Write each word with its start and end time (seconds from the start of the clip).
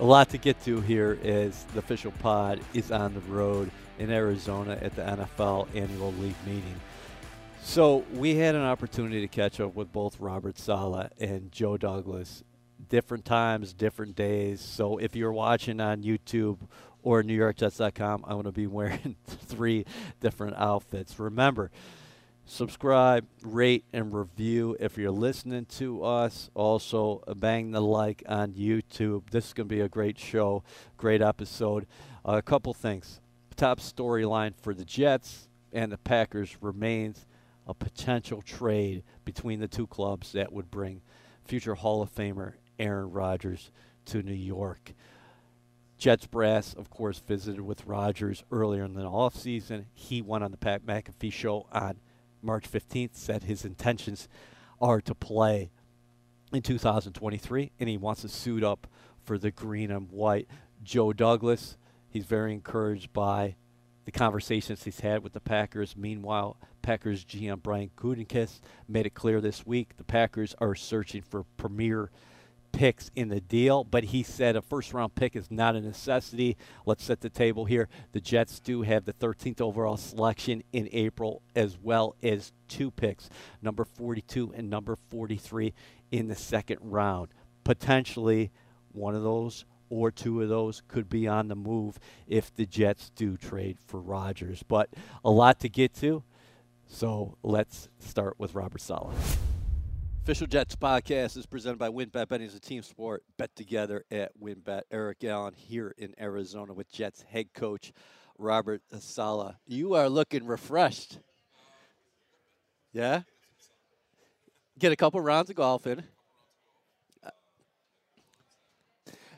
A 0.00 0.04
lot 0.04 0.30
to 0.30 0.38
get 0.38 0.58
to 0.64 0.80
here 0.80 1.18
as 1.22 1.64
the 1.74 1.78
official 1.78 2.10
pod 2.12 2.58
is 2.72 2.90
on 2.90 3.12
the 3.12 3.20
road 3.20 3.70
in 3.98 4.10
Arizona 4.10 4.78
at 4.80 4.96
the 4.96 5.02
NFL 5.02 5.68
annual 5.74 6.14
league 6.14 6.34
meeting. 6.46 6.80
So 7.60 8.06
we 8.14 8.36
had 8.36 8.54
an 8.54 8.62
opportunity 8.62 9.20
to 9.20 9.28
catch 9.28 9.60
up 9.60 9.74
with 9.74 9.92
both 9.92 10.18
Robert 10.18 10.56
Saleh 10.58 11.10
and 11.20 11.52
Joe 11.52 11.76
Douglas. 11.76 12.42
Different 12.88 13.26
times, 13.26 13.74
different 13.74 14.16
days. 14.16 14.62
So 14.62 14.96
if 14.96 15.14
you're 15.14 15.32
watching 15.32 15.80
on 15.82 16.02
YouTube 16.02 16.56
or 17.02 17.22
NewYorkJets.com, 17.22 18.24
I'm 18.24 18.32
going 18.32 18.44
to 18.44 18.52
be 18.52 18.66
wearing 18.68 19.16
three 19.26 19.84
different 20.18 20.56
outfits. 20.56 21.18
Remember, 21.18 21.70
subscribe, 22.44 23.26
rate, 23.42 23.84
and 23.92 24.12
review 24.12 24.76
if 24.80 24.98
you're 24.98 25.10
listening 25.10 25.66
to 25.66 26.02
us. 26.04 26.50
Also, 26.54 27.22
bang 27.36 27.70
the 27.70 27.80
like 27.80 28.22
on 28.28 28.52
YouTube. 28.52 29.30
This 29.30 29.48
is 29.48 29.52
going 29.52 29.68
to 29.68 29.74
be 29.74 29.80
a 29.80 29.88
great 29.88 30.18
show, 30.18 30.62
great 30.96 31.22
episode. 31.22 31.86
Uh, 32.26 32.32
a 32.32 32.42
couple 32.42 32.74
things. 32.74 33.20
Top 33.56 33.78
storyline 33.80 34.54
for 34.60 34.74
the 34.74 34.84
Jets 34.84 35.48
and 35.72 35.92
the 35.92 35.98
Packers 35.98 36.56
remains 36.60 37.26
a 37.66 37.74
potential 37.74 38.42
trade 38.42 39.04
between 39.24 39.60
the 39.60 39.68
two 39.68 39.86
clubs 39.86 40.32
that 40.32 40.52
would 40.52 40.70
bring 40.70 41.02
future 41.44 41.74
Hall 41.74 42.02
of 42.02 42.14
Famer 42.14 42.54
Aaron 42.78 43.10
Rodgers 43.10 43.70
to 44.06 44.22
New 44.22 44.32
York. 44.32 44.92
Jets 45.98 46.26
brass, 46.26 46.72
of 46.72 46.88
course, 46.88 47.18
visited 47.18 47.60
with 47.60 47.84
Rodgers 47.84 48.42
earlier 48.50 48.84
in 48.84 48.94
the 48.94 49.02
offseason. 49.02 49.84
He 49.92 50.22
went 50.22 50.42
on 50.42 50.50
the 50.50 50.56
Pat 50.56 50.86
McAfee 50.86 51.32
show 51.32 51.66
on 51.70 51.98
March 52.42 52.70
15th, 52.70 53.14
said 53.14 53.44
his 53.44 53.64
intentions 53.64 54.28
are 54.80 55.00
to 55.00 55.14
play 55.14 55.70
in 56.52 56.62
2023, 56.62 57.72
and 57.78 57.88
he 57.88 57.96
wants 57.96 58.22
to 58.22 58.28
suit 58.28 58.64
up 58.64 58.86
for 59.22 59.38
the 59.38 59.50
green 59.50 59.90
and 59.90 60.10
white. 60.10 60.48
Joe 60.82 61.12
Douglas, 61.12 61.76
he's 62.08 62.24
very 62.24 62.52
encouraged 62.52 63.12
by 63.12 63.56
the 64.04 64.10
conversations 64.10 64.84
he's 64.84 65.00
had 65.00 65.22
with 65.22 65.34
the 65.34 65.40
Packers. 65.40 65.96
Meanwhile, 65.96 66.56
Packers 66.82 67.24
GM 67.24 67.62
Brian 67.62 67.90
Gutekunst 67.96 68.60
made 68.88 69.06
it 69.06 69.14
clear 69.14 69.40
this 69.40 69.66
week 69.66 69.96
the 69.96 70.04
Packers 70.04 70.54
are 70.58 70.74
searching 70.74 71.22
for 71.22 71.44
premier 71.56 72.10
picks 72.72 73.10
in 73.14 73.28
the 73.28 73.40
deal, 73.40 73.84
but 73.84 74.04
he 74.04 74.22
said 74.22 74.56
a 74.56 74.62
first 74.62 74.92
round 74.92 75.14
pick 75.14 75.36
is 75.36 75.50
not 75.50 75.76
a 75.76 75.80
necessity. 75.80 76.56
Let's 76.86 77.04
set 77.04 77.20
the 77.20 77.30
table 77.30 77.64
here. 77.64 77.88
The 78.12 78.20
Jets 78.20 78.60
do 78.60 78.82
have 78.82 79.04
the 79.04 79.12
13th 79.12 79.60
overall 79.60 79.96
selection 79.96 80.62
in 80.72 80.88
April, 80.92 81.42
as 81.54 81.78
well 81.78 82.16
as 82.22 82.52
two 82.68 82.90
picks, 82.90 83.28
number 83.62 83.84
42 83.84 84.52
and 84.56 84.70
number 84.70 84.96
43 85.10 85.74
in 86.10 86.28
the 86.28 86.36
second 86.36 86.78
round. 86.82 87.28
Potentially 87.64 88.50
one 88.92 89.14
of 89.14 89.22
those 89.22 89.64
or 89.90 90.10
two 90.10 90.40
of 90.40 90.48
those 90.48 90.82
could 90.88 91.08
be 91.08 91.26
on 91.26 91.48
the 91.48 91.56
move 91.56 91.98
if 92.28 92.54
the 92.54 92.64
Jets 92.64 93.10
do 93.10 93.36
trade 93.36 93.76
for 93.86 94.00
Rodgers. 94.00 94.62
But 94.66 94.88
a 95.24 95.30
lot 95.30 95.60
to 95.60 95.68
get 95.68 95.94
to. 95.96 96.22
So 96.86 97.36
let's 97.42 97.88
start 97.98 98.36
with 98.38 98.54
Robert 98.54 98.80
Saleh. 98.80 99.14
Official 100.22 100.46
Jets 100.46 100.76
podcast 100.76 101.38
is 101.38 101.46
presented 101.46 101.78
by 101.78 101.88
WynnBET. 101.88 102.28
Betting 102.28 102.46
is 102.46 102.54
a 102.54 102.60
team 102.60 102.82
sport. 102.82 103.24
Bet 103.38 103.56
together 103.56 104.04
at 104.10 104.30
WynnBET. 104.38 104.82
Eric 104.90 105.24
Allen 105.24 105.54
here 105.54 105.94
in 105.96 106.14
Arizona 106.20 106.74
with 106.74 106.92
Jets 106.92 107.22
head 107.22 107.54
coach 107.54 107.90
Robert 108.36 108.82
Saleh. 108.98 109.54
You 109.66 109.94
are 109.94 110.10
looking 110.10 110.44
refreshed. 110.44 111.20
Yeah? 112.92 113.22
Get 114.78 114.92
a 114.92 114.96
couple 114.96 115.20
rounds 115.22 115.48
of 115.48 115.56
golf 115.56 115.86
in. 115.86 116.04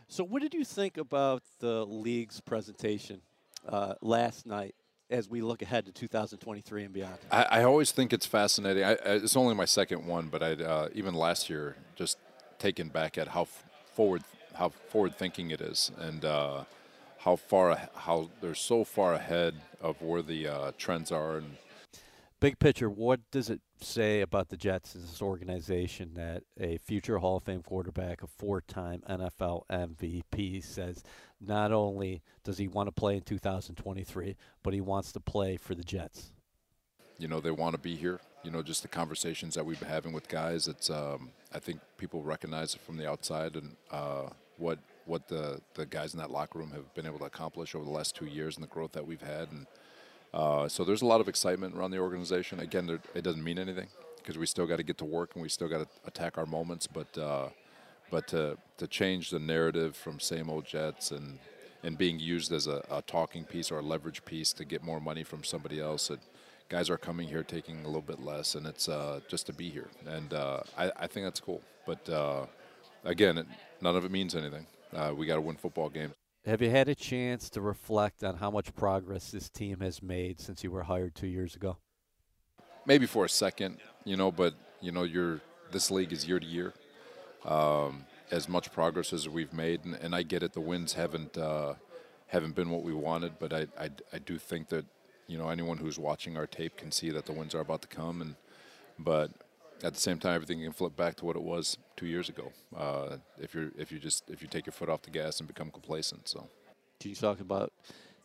So, 0.08 0.25
what 0.25 0.42
did 0.42 0.53
you 0.53 0.64
think 0.64 0.97
about 0.97 1.44
the 1.60 1.86
league's 1.86 2.41
presentation 2.41 3.22
uh, 3.69 3.94
last 4.03 4.47
night 4.47 4.75
as 5.12 5.28
we 5.28 5.43
look 5.43 5.62
ahead 5.62 5.84
to 5.87 5.93
2023 5.93 6.84
and 6.84 6.93
beyond? 6.93 7.19
I, 7.31 7.43
I 7.43 7.62
always 7.65 7.93
think 7.93 8.12
it's 8.12 8.27
fascinating. 8.27 8.83
I, 8.83 8.93
it's 9.05 9.37
only 9.37 9.55
my 9.55 9.67
second 9.67 10.06
one, 10.06 10.28
but 10.28 10.43
I 10.43 10.53
uh, 10.53 10.89
even 10.95 11.15
last 11.15 11.50
year 11.50 11.77
just 11.95 12.19
taken 12.59 12.89
back 12.89 13.19
at 13.19 13.28
how 13.28 13.45
forward 13.95 14.23
how 14.55 14.71
forward 14.91 15.15
thinking 15.17 15.50
it 15.50 15.61
is 15.61 15.91
and 15.99 16.25
uh, 16.25 16.65
how 17.19 17.37
far 17.37 17.89
how 17.95 18.31
they're 18.41 18.55
so 18.55 18.84
far 18.84 19.15
ahead 19.15 19.55
of 19.81 20.00
where 20.03 20.23
the 20.23 20.49
uh, 20.49 20.73
trends 20.78 21.12
are 21.12 21.37
and 21.37 21.56
big 22.42 22.58
picture, 22.58 22.91
what 22.91 23.20
does 23.30 23.48
it 23.48 23.60
say 23.80 24.20
about 24.20 24.48
the 24.48 24.56
Jets 24.56 24.97
as 24.97 25.08
this 25.08 25.22
organization 25.22 26.14
that 26.14 26.42
a 26.58 26.76
future 26.78 27.19
Hall 27.19 27.36
of 27.36 27.44
Fame 27.44 27.62
quarterback, 27.62 28.20
a 28.20 28.26
four-time 28.26 29.00
NFL 29.08 29.62
MVP, 29.70 30.62
says 30.64 31.04
not 31.41 31.70
only 31.70 32.20
does 32.42 32.58
he 32.58 32.66
want 32.66 32.88
to 32.88 32.92
play 32.92 33.14
in 33.14 33.22
2023, 33.22 34.36
but 34.64 34.75
he 34.75 34.81
wants 34.81 35.12
to 35.12 35.20
play 35.20 35.56
for 35.56 35.76
the 35.76 35.84
Jets? 35.84 36.32
You 37.16 37.28
know, 37.28 37.38
they 37.38 37.52
want 37.52 37.76
to 37.76 37.81
be 37.81 37.94
here. 37.94 38.19
You 38.42 38.50
know, 38.50 38.60
just 38.60 38.82
the 38.82 38.88
conversations 38.88 39.54
that 39.54 39.64
we've 39.64 39.78
been 39.78 39.88
having 39.88 40.12
with 40.12 40.28
guys. 40.28 40.66
It's 40.66 40.91
um, 40.91 41.31
I 41.54 41.60
think 41.60 41.78
people 41.97 42.25
recognize 42.25 42.75
it 42.75 42.81
from 42.81 42.97
the 42.97 43.08
outside 43.08 43.54
and 43.54 43.76
uh, 43.92 44.31
what 44.56 44.81
what 45.04 45.28
the 45.28 45.60
the 45.75 45.86
guys 45.86 46.12
in 46.12 46.19
that 46.19 46.32
locker 46.32 46.58
room 46.58 46.72
have 46.72 46.92
been 46.94 47.06
able 47.06 47.20
to 47.20 47.25
accomplish 47.25 47.76
over 47.76 47.84
the 47.84 47.91
last 47.92 48.16
two 48.16 48.26
years 48.26 48.56
and 48.56 48.64
the 48.64 48.69
growth 48.69 48.91
that 48.92 49.06
we've 49.06 49.22
had 49.22 49.52
and 49.52 49.66
uh, 50.34 50.69
so 50.69 50.84
there's 50.84 51.03
a 51.03 51.06
lot 51.06 51.20
of 51.20 51.28
excitement 51.28 51.75
around 51.75 51.91
the 51.91 51.98
organization. 51.98 52.60
Again, 52.60 52.87
there, 52.87 53.00
it 53.15 53.22
doesn't 53.22 53.43
mean 53.43 53.59
anything 53.59 53.88
because 54.16 54.38
we 54.38 54.47
still 54.47 54.66
got 54.66 54.76
to 54.76 54.82
get 54.82 54.98
to 54.98 55.04
work 55.04 55.32
and 55.34 55.43
we 55.43 55.48
still 55.48 55.69
got 55.69 55.78
to 55.78 55.88
attack 56.06 56.38
our 56.38 56.47
moments. 56.47 56.87
But 56.87 57.16
uh, 57.19 57.48
but 58.10 58.26
to 58.28 58.56
to 58.78 58.87
change 58.87 59.31
the 59.31 59.38
narrative 59.38 59.97
from 59.97 60.20
same 60.20 60.48
old 60.48 60.65
Jets 60.65 61.10
and 61.10 61.38
and 61.82 61.98
being 61.98 62.19
used 62.19 62.53
as 62.53 62.66
a, 62.66 62.82
a 62.91 63.03
talking 63.03 63.44
piece 63.44 63.70
or 63.70 63.78
a 63.78 63.82
leverage 63.82 64.25
piece 64.25 64.53
to 64.54 64.65
get 64.65 64.82
more 64.82 65.00
money 65.00 65.25
from 65.25 65.44
somebody 65.44 65.81
else. 65.81 66.10
It, 66.10 66.20
guys 66.69 66.88
are 66.88 66.97
coming 66.97 67.28
here 67.28 67.43
taking 67.43 67.82
a 67.82 67.87
little 67.87 68.00
bit 68.00 68.19
less, 68.22 68.54
and 68.54 68.66
it's 68.66 68.88
uh, 68.88 69.20
just 69.28 69.44
to 69.47 69.53
be 69.53 69.69
here. 69.69 69.88
And 70.06 70.32
uh, 70.32 70.60
I, 70.78 70.91
I, 70.97 71.06
think 71.06 71.26
that's 71.26 71.41
cool. 71.41 71.60
But 71.87 72.09
uh, 72.09 72.47
again, 73.04 73.37
it, 73.37 73.47
none 73.82 73.94
of 73.94 74.06
it 74.06 74.10
means 74.10 74.34
anything. 74.34 74.66
Uh, 74.94 75.12
we 75.14 75.26
got 75.26 75.34
to 75.34 75.43
win 75.43 75.56
football 75.56 75.91
games. 75.91 76.14
Have 76.44 76.60
you 76.60 76.70
had 76.70 76.88
a 76.88 76.94
chance 76.97 77.48
to 77.50 77.60
reflect 77.60 78.25
on 78.25 78.36
how 78.36 78.50
much 78.50 78.75
progress 78.75 79.30
this 79.30 79.48
team 79.48 79.78
has 79.78 80.03
made 80.03 80.41
since 80.41 80.64
you 80.64 80.72
were 80.72 80.82
hired 80.82 81.14
two 81.14 81.28
years 81.28 81.54
ago? 81.54 81.76
Maybe 82.84 83.06
for 83.06 83.25
a 83.25 83.28
second, 83.28 83.78
you 84.04 84.16
know, 84.16 84.32
but 84.32 84.54
you 84.81 84.91
know, 84.91 85.04
you're 85.04 85.41
this 85.70 85.88
league 85.88 86.12
is 86.12 86.26
year 86.26 86.41
to 86.41 86.47
year. 86.47 86.75
Um, 87.44 88.06
as 88.32 88.48
much 88.48 88.72
progress 88.72 89.12
as 89.12 89.28
we've 89.28 89.52
made, 89.52 89.84
and, 89.84 89.94
and 89.94 90.14
I 90.14 90.22
get 90.22 90.42
it. 90.42 90.52
The 90.52 90.60
wins 90.60 90.94
haven't 90.94 91.38
uh, 91.38 91.75
haven't 92.26 92.56
been 92.56 92.70
what 92.70 92.82
we 92.82 92.92
wanted, 92.92 93.38
but 93.38 93.52
I, 93.52 93.66
I, 93.78 93.91
I 94.12 94.19
do 94.19 94.38
think 94.38 94.69
that 94.70 94.84
you 95.28 95.38
know 95.38 95.48
anyone 95.48 95.78
who's 95.78 95.98
watching 95.98 96.36
our 96.36 96.47
tape 96.47 96.76
can 96.76 96.91
see 96.91 97.10
that 97.10 97.26
the 97.26 97.32
wins 97.32 97.54
are 97.54 97.60
about 97.60 97.82
to 97.82 97.88
come, 97.88 98.20
and 98.20 98.34
but 98.98 99.31
at 99.84 99.94
the 99.94 100.00
same 100.00 100.19
time, 100.19 100.34
everything 100.34 100.62
can 100.62 100.72
flip 100.72 100.97
back 100.97 101.16
to 101.16 101.25
what 101.25 101.37
it 101.37 101.43
was 101.43 101.76
two 101.97 102.06
years 102.06 102.28
ago. 102.28 102.53
Uh, 102.76 103.16
if 103.38 103.54
you're 103.54 103.70
if 103.76 103.91
you 103.91 103.98
just 103.98 104.28
if 104.31 104.43
you 104.43 104.48
take 104.48 104.66
your 104.66 104.72
foot 104.72 104.88
off 104.88 105.03
the 105.03 105.10
gas 105.10 105.38
and 105.38 105.48
become 105.48 105.70
complacent. 105.70 106.28
So, 106.28 106.48
can 107.00 107.10
you 107.10 107.16
talk 107.16 107.41
about 107.41 107.72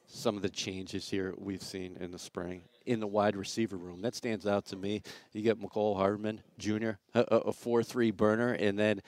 some 0.07 0.35
of 0.35 0.41
the 0.41 0.49
changes 0.49 1.09
here 1.09 1.33
we've 1.37 1.63
seen 1.63 1.97
in 1.99 2.11
the 2.11 2.19
spring 2.19 2.61
in 2.85 2.99
the 2.99 3.07
wide 3.07 3.35
receiver 3.35 3.77
room? 3.77 4.01
That 4.01 4.15
stands 4.15 4.45
out 4.45 4.65
to 4.67 4.75
me. 4.75 5.01
You 5.33 5.41
get 5.41 5.59
Mecole 5.59 5.97
Hardman 5.97 6.41
Jr., 6.57 6.91
a 7.13 7.51
four-three 7.51 8.11
burner, 8.11 8.53
and 8.53 8.77
then 8.77 9.01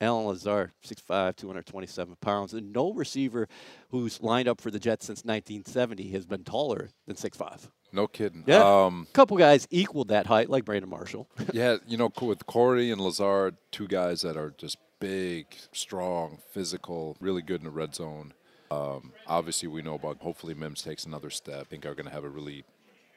Allen 0.00 0.26
Lazard, 0.26 0.72
6'5", 0.84 1.36
227 1.36 2.16
pounds. 2.20 2.52
And 2.52 2.72
no 2.72 2.92
receiver 2.92 3.48
who's 3.88 4.22
lined 4.22 4.48
up 4.48 4.60
for 4.60 4.70
the 4.70 4.78
Jets 4.78 5.06
since 5.06 5.24
1970 5.24 6.10
has 6.10 6.26
been 6.26 6.44
taller 6.44 6.90
than 7.06 7.16
6'5". 7.16 7.68
No 7.94 8.08
kidding. 8.08 8.42
Yeah. 8.46 8.84
Um, 8.84 9.06
a 9.08 9.12
couple 9.12 9.36
guys 9.36 9.68
equaled 9.70 10.08
that 10.08 10.26
height, 10.26 10.50
like 10.50 10.64
Brandon 10.64 10.90
Marshall. 10.90 11.28
yeah, 11.52 11.76
you 11.86 11.96
know, 11.96 12.12
with 12.20 12.44
Corey 12.46 12.90
and 12.90 13.00
Lazard, 13.00 13.56
two 13.70 13.86
guys 13.86 14.22
that 14.22 14.36
are 14.36 14.52
just 14.58 14.78
big, 14.98 15.46
strong, 15.70 16.38
physical, 16.50 17.16
really 17.20 17.40
good 17.40 17.60
in 17.60 17.64
the 17.64 17.70
red 17.70 17.94
zone. 17.94 18.32
Um, 18.70 19.12
obviously, 19.28 19.68
we 19.68 19.80
know 19.80 19.94
about 19.94 20.18
hopefully 20.18 20.54
Mims 20.54 20.82
takes 20.82 21.04
another 21.04 21.30
step. 21.30 21.60
I 21.60 21.64
think 21.64 21.86
are 21.86 21.94
going 21.94 22.06
to 22.06 22.12
have 22.12 22.24
a 22.24 22.28
really 22.28 22.64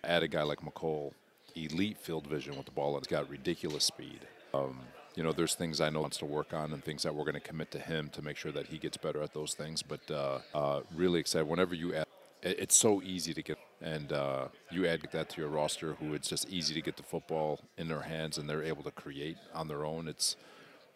add 0.04 0.22
a 0.22 0.28
guy 0.28 0.44
like 0.44 0.62
Mecole, 0.62 1.14
elite 1.56 1.98
field 1.98 2.28
vision 2.28 2.56
with 2.56 2.66
the 2.66 2.72
ball, 2.72 2.96
and 2.96 3.04
he's 3.04 3.10
got 3.10 3.28
ridiculous 3.30 3.84
speed. 3.84 4.20
Um, 4.54 4.80
you 5.16 5.24
know, 5.24 5.32
there's 5.32 5.56
things 5.56 5.82
I 5.82 5.90
know 5.90 6.02
wants 6.02 6.18
to 6.18 6.26
work 6.26 6.54
on 6.54 6.72
and 6.72 6.84
things 6.84 7.02
that 7.02 7.16
we're 7.16 7.24
going 7.24 7.34
to 7.34 7.40
commit 7.40 7.72
to 7.72 7.80
him 7.80 8.10
to 8.10 8.22
make 8.22 8.38
sure 8.38 8.52
that 8.52 8.68
he 8.68 8.78
gets 8.78 8.98
better 8.98 9.24
at 9.24 9.34
those 9.34 9.56
things. 9.56 9.82
But 9.82 10.12
uh, 10.12 10.40
uh, 10.54 10.82
really 10.96 11.20
excited. 11.20 11.48
Whenever 11.48 11.74
you 11.74 11.96
add, 11.96 12.06
it's 12.44 12.78
so 12.78 13.02
easy 13.02 13.34
to 13.34 13.42
get, 13.42 13.58
and 13.82 14.12
uh, 14.12 14.48
you 14.72 14.88
add 14.88 15.08
that 15.12 15.30
to 15.30 15.42
your 15.42 15.50
roster, 15.50 15.94
who 15.94 16.14
it's 16.14 16.28
just 16.28 16.50
easy 16.50 16.74
to 16.74 16.82
get 16.82 16.98
the 16.98 17.04
football 17.04 17.60
in 17.78 17.88
their 17.88 18.02
hands 18.02 18.38
and 18.38 18.50
they're 18.50 18.64
able 18.64 18.84
to 18.84 18.92
create 18.92 19.38
on 19.54 19.68
their 19.68 19.86
own. 19.86 20.08
It's 20.08 20.36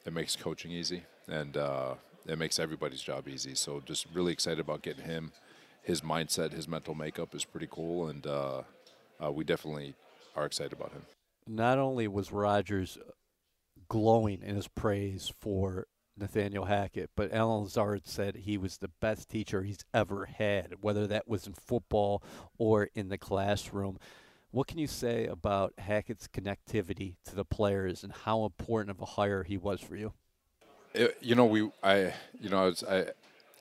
it 0.06 0.14
makes 0.14 0.36
coaching 0.36 0.72
easy 0.72 1.04
and 1.28 1.58
uh, 1.58 1.94
it 2.26 2.38
makes 2.38 2.60
everybody's 2.60 3.02
job 3.02 3.28
easy. 3.28 3.56
So 3.56 3.82
just 3.86 4.08
really 4.14 4.34
excited 4.34 4.60
about 4.60 4.82
getting 4.82 5.06
him. 5.06 5.32
His 5.84 6.02
mindset, 6.02 6.52
his 6.52 6.68
mental 6.68 6.94
makeup 6.94 7.34
is 7.34 7.44
pretty 7.44 7.68
cool, 7.70 8.08
and 8.08 8.26
uh, 8.28 8.62
uh, 9.24 9.32
we 9.32 9.44
definitely 9.44 9.96
are 10.36 10.46
excited 10.46 10.74
about 10.74 10.92
him. 10.92 11.02
Not 11.48 11.80
only 11.80 12.08
was 12.08 12.32
Rodgers 12.32 13.00
glowing 13.90 14.44
in 14.44 14.56
his 14.56 14.68
praise 14.68 15.34
for 15.40 15.88
Nathaniel 16.22 16.66
Hackett, 16.66 17.10
but 17.16 17.34
Allen 17.34 17.64
Lazard 17.64 18.08
said 18.08 18.36
he 18.36 18.58
was 18.58 18.78
the 18.78 18.92
best 19.02 19.30
teacher 19.30 19.64
he's 19.64 19.84
ever 19.94 20.26
had, 20.26 20.76
whether 20.82 21.08
that 21.08 21.28
was 21.28 21.48
in 21.48 21.54
football 21.54 22.24
or 22.58 22.90
in 22.96 23.10
the 23.10 23.18
classroom. 23.18 23.98
What 24.52 24.68
can 24.68 24.78
you 24.78 24.88
say 24.88 25.26
about 25.26 25.74
Hackett's 25.80 26.28
connectivity 26.28 27.16
to 27.26 27.36
the 27.36 27.46
players 27.46 28.04
and 28.04 28.14
how 28.14 28.46
important 28.46 28.92
of 28.92 29.02
a 29.02 29.06
hire 29.06 29.44
he 29.44 29.58
was 29.58 29.82
for 29.82 29.96
you? 29.96 30.14
It, 30.94 31.18
you 31.22 31.36
know, 31.36 31.46
we, 31.46 31.72
I, 31.82 32.14
you 32.40 32.50
know, 32.50 32.64
I 32.64 32.66
was, 32.66 32.84
I, 32.84 33.06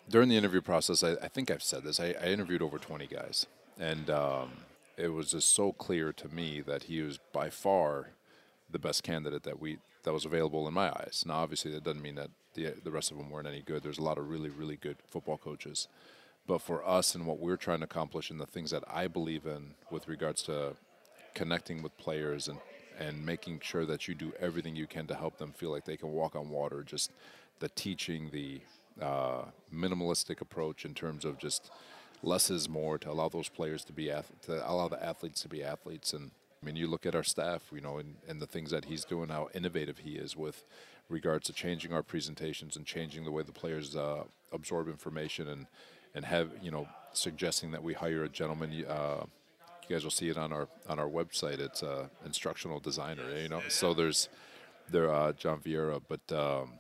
during 0.09 0.29
the 0.29 0.37
interview 0.37 0.61
process, 0.61 1.03
I, 1.03 1.13
I 1.13 1.29
think 1.29 1.51
I've 1.51 1.63
said 1.63 1.85
this. 1.85 2.01
I, 2.01 2.15
I, 2.21 2.27
interviewed 2.27 2.61
over 2.61 2.79
20 2.79 3.07
guys, 3.07 3.47
and 3.79 4.11
um, 4.11 4.51
it 4.97 5.09
was 5.09 5.31
just 5.31 5.55
so 5.55 5.73
clear 5.73 6.13
to 6.13 6.29
me 6.29 6.61
that 6.61 6.85
he 6.85 7.01
was 7.03 7.19
by 7.33 7.49
far 7.49 8.11
the 8.69 8.81
best 8.81 9.05
candidate 9.05 9.45
that 9.45 9.61
we 9.61 9.79
that 10.03 10.13
was 10.13 10.25
available 10.25 10.67
in 10.67 10.75
my 10.75 10.89
eyes. 10.89 11.25
Now, 11.27 11.35
obviously, 11.35 11.71
that 11.73 11.85
doesn't 11.85 12.03
mean 12.03 12.15
that 12.17 12.31
the 12.55 12.75
the 12.83 12.91
rest 12.91 13.11
of 13.11 13.19
them 13.19 13.31
weren't 13.31 13.47
any 13.47 13.63
good. 13.63 13.83
There's 13.83 13.99
a 13.99 14.03
lot 14.03 14.19
of 14.19 14.29
really, 14.29 14.51
really 14.51 14.77
good 14.77 14.97
football 15.09 15.39
coaches, 15.39 15.89
but 16.47 16.61
for 16.61 16.87
us 16.87 17.15
and 17.15 17.27
what 17.27 17.39
we're 17.39 17.57
trying 17.57 17.79
to 17.79 17.85
accomplish 17.85 18.31
and 18.31 18.41
the 18.41 18.47
things 18.47 18.71
that 18.71 18.85
I 18.89 19.07
believe 19.09 19.47
in 19.47 19.75
with 19.91 20.09
regards 20.09 20.43
to 20.43 20.75
connecting 21.35 21.83
with 21.83 21.97
players 21.97 22.49
and 22.49 22.59
and 22.99 23.25
making 23.25 23.61
sure 23.63 23.87
that 23.87 24.07
you 24.07 24.15
do 24.15 24.33
everything 24.39 24.77
you 24.77 24.87
can 24.87 25.07
to 25.07 25.15
help 25.15 25.39
them 25.39 25.53
feel 25.53 25.71
like 25.71 25.87
they 25.87 25.97
can 25.97 26.13
walk 26.13 26.37
on 26.37 26.51
water. 26.51 26.83
Just 26.83 27.11
the 27.59 27.71
teaching, 27.71 28.29
the 28.31 28.61
uh, 29.01 29.45
minimalistic 29.75 30.41
approach 30.41 30.85
in 30.85 30.93
terms 30.93 31.25
of 31.25 31.39
just 31.39 31.71
less 32.23 32.51
is 32.51 32.69
more 32.69 32.99
to 32.99 33.11
allow 33.11 33.29
those 33.29 33.49
players 33.49 33.85
to 33.85 33.93
be 33.93 34.11
ath- 34.11 34.33
to 34.43 34.71
allow 34.71 34.89
the 34.89 35.03
athletes 35.03 35.41
to 35.43 35.49
be 35.49 35.63
athletes. 35.63 36.13
And 36.13 36.31
I 36.63 36.67
mean, 36.67 36.77
you 36.77 36.87
look 36.87 37.07
at 37.07 37.15
our 37.15 37.23
staff, 37.23 37.63
you 37.73 37.81
know, 37.81 37.97
and, 37.97 38.17
and 38.29 38.41
the 38.43 38.47
things 38.47 38.71
that 38.71 38.85
he's 38.87 39.05
doing, 39.05 39.31
how 39.31 39.49
innovative 39.55 39.99
he 39.99 40.17
is 40.17 40.37
with 40.37 40.65
regards 41.11 41.47
to 41.47 41.53
changing 41.53 41.93
our 41.93 42.03
presentations 42.03 42.77
and 42.77 42.87
changing 42.87 43.25
the 43.25 43.31
way 43.31 43.43
the 43.43 43.53
players 43.53 43.97
uh, 43.97 44.25
absorb 44.53 44.89
information 44.89 45.49
and 45.49 45.67
and 46.15 46.25
have 46.25 46.51
you 46.63 46.71
know 46.71 46.89
suggesting 47.13 47.73
that 47.73 47.83
we 47.83 47.95
hire 47.95 48.25
a 48.25 48.29
gentleman. 48.29 48.85
Uh, 48.89 49.25
you 49.89 49.97
guys 49.97 50.05
will 50.05 50.11
see 50.11 50.29
it 50.29 50.39
on 50.39 50.53
our 50.53 50.69
on 50.89 50.99
our 50.99 51.09
website. 51.09 51.59
It's 51.59 51.83
a 51.83 52.11
instructional 52.25 52.81
designer, 52.81 53.37
you 53.37 53.49
know. 53.49 53.63
So 53.69 53.93
there's 53.93 54.29
there 54.89 55.13
uh, 55.13 55.33
John 55.33 55.61
Vieira, 55.61 56.01
but 56.09 56.33
um, 56.33 56.75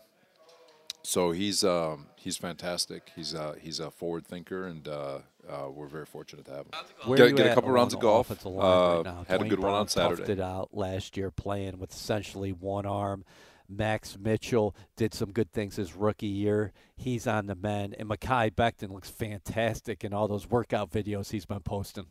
so 1.02 1.30
he's 1.32 1.64
um, 1.64 2.06
he's 2.16 2.36
fantastic. 2.36 3.10
He's 3.16 3.34
uh, 3.34 3.54
he's 3.60 3.80
a 3.80 3.90
forward 3.90 4.26
thinker, 4.26 4.66
and 4.66 4.86
uh, 4.86 5.18
uh, 5.48 5.70
we're 5.70 5.86
very 5.86 6.06
fortunate 6.06 6.44
to 6.46 6.52
have 6.52 6.66
him. 6.66 6.72
Where 7.04 7.18
get, 7.18 7.36
get 7.36 7.46
a 7.46 7.54
couple 7.54 7.70
rounds 7.70 7.94
of 7.94 8.00
golf. 8.00 8.30
Right 8.30 8.46
uh, 8.46 9.02
had 9.24 9.38
Duane 9.38 9.46
a 9.46 9.48
good 9.48 9.60
Brown 9.60 9.72
one 9.72 9.80
on 9.82 9.88
Saturday. 9.88 10.22
Toughed 10.22 10.28
it 10.28 10.40
out 10.40 10.70
last 10.72 11.16
year, 11.16 11.30
playing 11.30 11.78
with 11.78 11.92
essentially 11.92 12.52
one 12.52 12.86
arm. 12.86 13.24
Max 13.70 14.18
Mitchell 14.18 14.74
did 14.96 15.14
some 15.14 15.32
good 15.32 15.52
things 15.52 15.76
his 15.76 15.94
rookie 15.94 16.26
year. 16.26 16.72
He's 16.96 17.26
on 17.26 17.46
the 17.46 17.54
men, 17.54 17.94
and 17.98 18.08
Mekhi 18.08 18.50
Becton 18.50 18.90
looks 18.90 19.08
fantastic 19.08 20.04
in 20.04 20.12
all 20.12 20.28
those 20.28 20.50
workout 20.50 20.90
videos 20.90 21.30
he's 21.30 21.46
been 21.46 21.60
posting. 21.60 22.06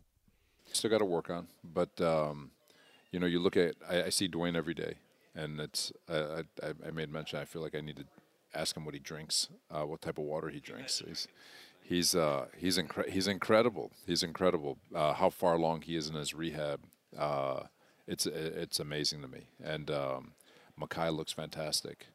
Still 0.72 0.92
got 0.92 1.00
to 1.00 1.06
work 1.06 1.30
on, 1.30 1.48
but 1.64 2.00
um, 2.00 2.52
you 3.12 3.20
know, 3.20 3.26
you 3.26 3.40
look 3.40 3.58
at 3.58 3.76
I, 3.90 4.04
I, 4.04 4.10
see 4.10 4.28
Duane 4.28 4.56
every 4.56 4.74
day, 4.74 4.96
and 5.36 5.60
it's 5.60 5.92
I, 6.08 6.44
I, 6.64 6.74
I 6.88 6.92
made 6.92 7.12
mention. 7.12 7.40
I 7.40 7.46
feel 7.46 7.62
like 7.62 7.76
I 7.76 7.82
need 7.82 7.98
to 7.98 8.06
ask 8.54 8.76
him 8.78 8.86
what 8.86 8.94
he 8.94 9.00
drinks, 9.00 9.50
uh, 9.72 9.84
what 9.84 10.02
type 10.02 10.18
of 10.18 10.26
water 10.26 10.50
he 10.50 10.60
drinks. 10.60 11.02
He's 11.06 11.28
he's 11.82 12.16
uh, 12.16 12.46
he's 12.56 12.78
incre- 12.78 13.10
he's 13.10 13.28
incredible. 13.28 13.92
He's 14.06 14.24
incredible. 14.24 14.78
Uh, 14.94 15.14
how 15.14 15.30
far 15.30 15.56
along 15.56 15.82
he 15.82 15.96
is 15.96 16.08
in 16.08 16.16
his 16.16 16.34
rehab, 16.34 16.82
uh, 17.18 17.62
it's 18.08 18.26
it's 18.26 18.80
amazing 18.80 19.22
to 19.24 19.28
me. 19.28 19.48
And 19.64 19.90
um, 19.90 20.32
Mekhi 20.80 21.16
looks 21.16 21.32
fantastic. 21.32 22.08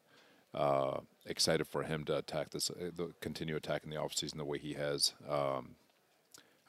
Uh, 0.53 0.99
excited 1.25 1.67
for 1.67 1.83
him 1.83 2.05
to 2.05 2.17
attack 2.17 2.51
this, 2.51 2.69
uh, 2.69 3.07
continue 3.19 3.55
attacking 3.55 3.89
the 3.89 3.97
offseason 3.97 4.37
the 4.37 4.45
way 4.45 4.57
he 4.57 4.73
has. 4.73 5.13
Um, 5.29 5.75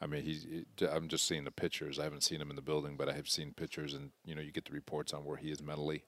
I 0.00 0.06
mean, 0.06 0.24
he's. 0.24 0.44
He, 0.44 0.86
I'm 0.86 1.08
just 1.08 1.26
seeing 1.26 1.44
the 1.44 1.50
pictures. 1.50 1.98
I 1.98 2.04
haven't 2.04 2.24
seen 2.24 2.40
him 2.40 2.50
in 2.50 2.56
the 2.56 2.62
building, 2.62 2.96
but 2.96 3.08
I 3.08 3.12
have 3.12 3.28
seen 3.28 3.52
pictures, 3.52 3.94
and 3.94 4.10
you 4.24 4.34
know, 4.34 4.42
you 4.42 4.52
get 4.52 4.66
the 4.66 4.72
reports 4.72 5.14
on 5.14 5.24
where 5.24 5.38
he 5.38 5.50
is 5.50 5.62
mentally. 5.62 6.04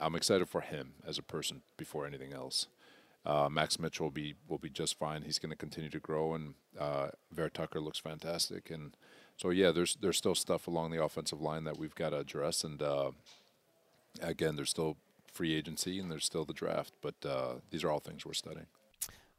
I'm 0.00 0.16
excited 0.16 0.48
for 0.48 0.62
him 0.62 0.94
as 1.06 1.18
a 1.18 1.22
person 1.22 1.62
before 1.76 2.06
anything 2.06 2.32
else. 2.32 2.66
Uh, 3.24 3.48
Max 3.48 3.78
Mitchell 3.78 4.06
will 4.06 4.10
be 4.10 4.34
will 4.48 4.58
be 4.58 4.68
just 4.68 4.98
fine. 4.98 5.22
He's 5.22 5.38
going 5.38 5.50
to 5.50 5.56
continue 5.56 5.90
to 5.90 6.00
grow, 6.00 6.34
and 6.34 6.54
uh, 6.78 7.08
Ver 7.32 7.48
Tucker 7.48 7.80
looks 7.80 7.98
fantastic. 7.98 8.70
And 8.70 8.96
so, 9.36 9.50
yeah, 9.50 9.70
there's 9.70 9.96
there's 9.96 10.18
still 10.18 10.34
stuff 10.34 10.66
along 10.66 10.90
the 10.90 11.02
offensive 11.02 11.40
line 11.40 11.64
that 11.64 11.78
we've 11.78 11.94
got 11.94 12.10
to 12.10 12.18
address. 12.18 12.64
And 12.64 12.82
uh, 12.82 13.12
again, 14.20 14.56
there's 14.56 14.70
still 14.70 14.96
free 15.32 15.54
agency 15.54 15.98
and 15.98 16.10
there's 16.10 16.24
still 16.24 16.44
the 16.44 16.52
draft, 16.52 16.92
but 17.02 17.14
uh, 17.26 17.54
these 17.70 17.84
are 17.84 17.90
all 17.90 18.00
things 18.00 18.24
we're 18.24 18.32
studying. 18.32 18.66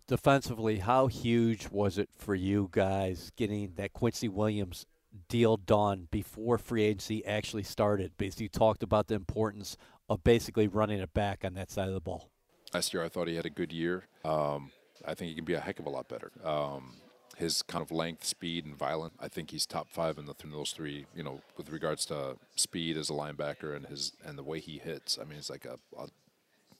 Defensively, 0.07 0.79
how 0.79 1.07
huge 1.07 1.69
was 1.69 1.97
it 1.97 2.09
for 2.15 2.35
you 2.35 2.69
guys 2.71 3.31
getting 3.35 3.73
that 3.75 3.93
Quincy 3.93 4.27
Williams 4.27 4.85
deal 5.29 5.57
done 5.57 6.07
before 6.11 6.57
free 6.57 6.83
agency 6.83 7.25
actually 7.25 7.63
started? 7.63 8.11
Because 8.17 8.39
you 8.39 8.47
talked 8.47 8.83
about 8.83 9.07
the 9.07 9.15
importance 9.15 9.77
of 10.07 10.23
basically 10.23 10.67
running 10.67 10.99
it 10.99 11.13
back 11.13 11.43
on 11.43 11.55
that 11.55 11.71
side 11.71 11.87
of 11.87 11.95
the 11.95 12.01
ball. 12.01 12.29
Last 12.73 12.93
year, 12.93 13.03
I 13.03 13.09
thought 13.09 13.27
he 13.27 13.35
had 13.35 13.45
a 13.45 13.49
good 13.49 13.71
year. 13.71 14.03
Um, 14.23 14.71
I 15.05 15.15
think 15.15 15.29
he 15.29 15.35
can 15.35 15.45
be 15.45 15.53
a 15.53 15.59
heck 15.59 15.79
of 15.79 15.87
a 15.87 15.89
lot 15.89 16.07
better. 16.07 16.31
Um, 16.43 16.97
his 17.37 17.61
kind 17.61 17.81
of 17.81 17.91
length, 17.91 18.23
speed, 18.23 18.65
and 18.65 18.75
violent. 18.75 19.13
I 19.19 19.27
think 19.27 19.51
he's 19.51 19.65
top 19.65 19.89
five 19.89 20.17
in, 20.17 20.25
the, 20.25 20.33
in 20.43 20.51
those 20.51 20.71
three. 20.71 21.05
You 21.15 21.23
know, 21.23 21.41
with 21.57 21.69
regards 21.69 22.05
to 22.07 22.37
speed 22.55 22.97
as 22.97 23.09
a 23.09 23.13
linebacker 23.13 23.75
and 23.75 23.85
his 23.87 24.13
and 24.23 24.37
the 24.37 24.43
way 24.43 24.59
he 24.59 24.77
hits. 24.77 25.17
I 25.19 25.25
mean, 25.25 25.37
it's 25.37 25.49
like 25.49 25.65
a, 25.65 25.77
a 25.97 26.07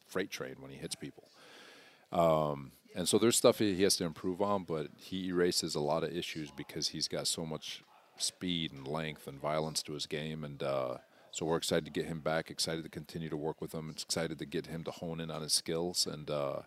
freight 0.07 0.31
train 0.31 0.56
when 0.60 0.72
he 0.72 0.78
hits 0.78 0.96
people. 0.96 1.30
Um, 2.12 2.72
and 2.96 3.10
so 3.10 3.18
there's 3.18 3.36
stuff 3.36 3.60
he 3.60 3.84
has 3.84 3.98
to 3.98 4.06
improve 4.06 4.42
on, 4.42 4.63
but 4.63 4.88
he 4.98 5.28
erases 5.28 5.75
a 5.75 5.81
lot 5.81 6.04
of 6.04 6.16
issues 6.16 6.50
because 6.50 6.90
he's 6.90 7.10
got 7.10 7.28
so 7.28 7.46
much 7.46 7.84
speed 8.18 8.72
and 8.72 8.88
length 8.88 9.28
and 9.28 9.40
violence 9.40 9.84
to 9.84 9.94
his 9.94 10.06
game, 10.06 10.46
and 10.46 10.63
uh, 10.63 10.98
so 11.31 11.46
we're 11.46 11.57
excited 11.57 11.84
to 11.84 11.92
get 11.92 12.06
him 12.06 12.22
back. 12.22 12.50
Excited 12.50 12.84
to 12.84 12.90
continue 12.90 13.30
to 13.30 13.36
work 13.36 13.60
with 13.60 13.74
him. 13.74 13.90
It's 13.90 14.04
excited 14.04 14.40
to 14.40 14.46
get 14.46 14.68
him 14.68 14.86
to 14.86 14.92
hone 14.92 15.19
in 15.19 15.30
on 15.30 15.42
his 15.42 15.52
skills, 15.52 16.07
and 16.07 16.30
uh, 16.30 16.60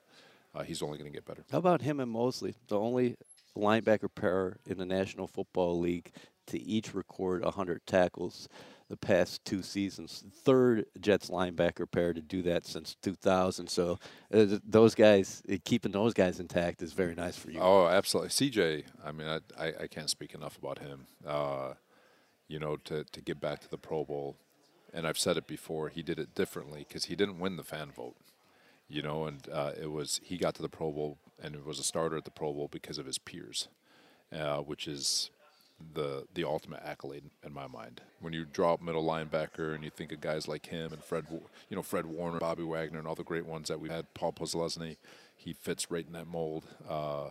uh, 0.54 0.62
he's 0.62 0.82
only 0.82 0.98
going 0.98 1.10
to 1.10 1.16
get 1.16 1.24
better. 1.24 1.44
How 1.50 1.58
about 1.58 1.80
him 1.80 2.00
and 2.00 2.10
Mosley, 2.10 2.54
the 2.68 2.78
only 2.78 3.16
linebacker 3.58 4.08
pair 4.14 4.58
in 4.66 4.78
the 4.78 4.86
National 4.86 5.26
Football 5.26 5.78
League 5.80 6.12
to 6.46 6.60
each 6.60 6.94
record 6.94 7.44
100 7.44 7.82
tackles 7.86 8.48
the 8.88 8.96
past 8.96 9.44
two 9.44 9.62
seasons. 9.62 10.24
Third 10.32 10.86
Jets 10.98 11.28
linebacker 11.28 11.90
pair 11.90 12.14
to 12.14 12.22
do 12.22 12.40
that 12.42 12.64
since 12.64 12.96
2000. 13.02 13.68
So 13.68 13.98
uh, 14.32 14.46
those 14.66 14.94
guys, 14.94 15.42
uh, 15.52 15.56
keeping 15.64 15.92
those 15.92 16.14
guys 16.14 16.40
intact 16.40 16.80
is 16.80 16.94
very 16.94 17.14
nice 17.14 17.36
for 17.36 17.50
you. 17.50 17.60
Oh, 17.60 17.86
absolutely. 17.86 18.30
CJ, 18.30 18.84
I 19.04 19.12
mean, 19.12 19.28
I, 19.28 19.40
I, 19.58 19.72
I 19.82 19.86
can't 19.88 20.08
speak 20.08 20.34
enough 20.34 20.56
about 20.56 20.78
him. 20.78 21.06
Uh, 21.26 21.74
you 22.48 22.58
know, 22.58 22.76
to, 22.84 23.04
to 23.04 23.20
get 23.20 23.40
back 23.40 23.60
to 23.60 23.70
the 23.70 23.76
Pro 23.76 24.04
Bowl 24.04 24.36
and 24.92 25.06
I've 25.06 25.18
said 25.18 25.36
it 25.36 25.46
before, 25.46 25.88
he 25.88 26.02
did 26.02 26.18
it 26.18 26.34
differently 26.34 26.84
because 26.86 27.06
he 27.06 27.16
didn't 27.16 27.38
win 27.38 27.56
the 27.56 27.62
fan 27.62 27.90
vote, 27.90 28.16
you 28.88 29.02
know, 29.02 29.26
and 29.26 29.46
uh, 29.52 29.72
it 29.80 29.90
was 29.90 30.20
he 30.24 30.36
got 30.36 30.54
to 30.56 30.62
the 30.62 30.68
Pro 30.68 30.90
Bowl 30.90 31.18
and 31.42 31.64
was 31.64 31.78
a 31.78 31.84
starter 31.84 32.16
at 32.16 32.24
the 32.24 32.30
Pro 32.30 32.52
Bowl 32.52 32.68
because 32.70 32.98
of 32.98 33.06
his 33.06 33.18
peers, 33.18 33.68
uh, 34.32 34.58
which 34.58 34.86
is 34.88 35.30
the 35.94 36.26
the 36.34 36.44
ultimate 36.44 36.82
accolade 36.84 37.24
in 37.44 37.52
my 37.52 37.66
mind. 37.66 38.00
When 38.20 38.32
you 38.32 38.44
draw 38.44 38.74
up 38.74 38.82
middle 38.82 39.04
linebacker 39.04 39.74
and 39.74 39.84
you 39.84 39.90
think 39.90 40.12
of 40.12 40.20
guys 40.20 40.48
like 40.48 40.66
him 40.66 40.92
and 40.92 41.02
Fred, 41.02 41.26
you 41.30 41.76
know 41.76 41.82
Fred 41.82 42.06
Warner, 42.06 42.38
Bobby 42.38 42.64
Wagner, 42.64 42.98
and 42.98 43.06
all 43.06 43.14
the 43.14 43.22
great 43.22 43.46
ones 43.46 43.68
that 43.68 43.80
we 43.80 43.88
had, 43.88 44.12
Paul 44.14 44.32
Posluszny, 44.32 44.96
he 45.36 45.52
fits 45.52 45.90
right 45.90 46.06
in 46.06 46.12
that 46.12 46.26
mold. 46.26 46.64
Uh, 46.88 47.30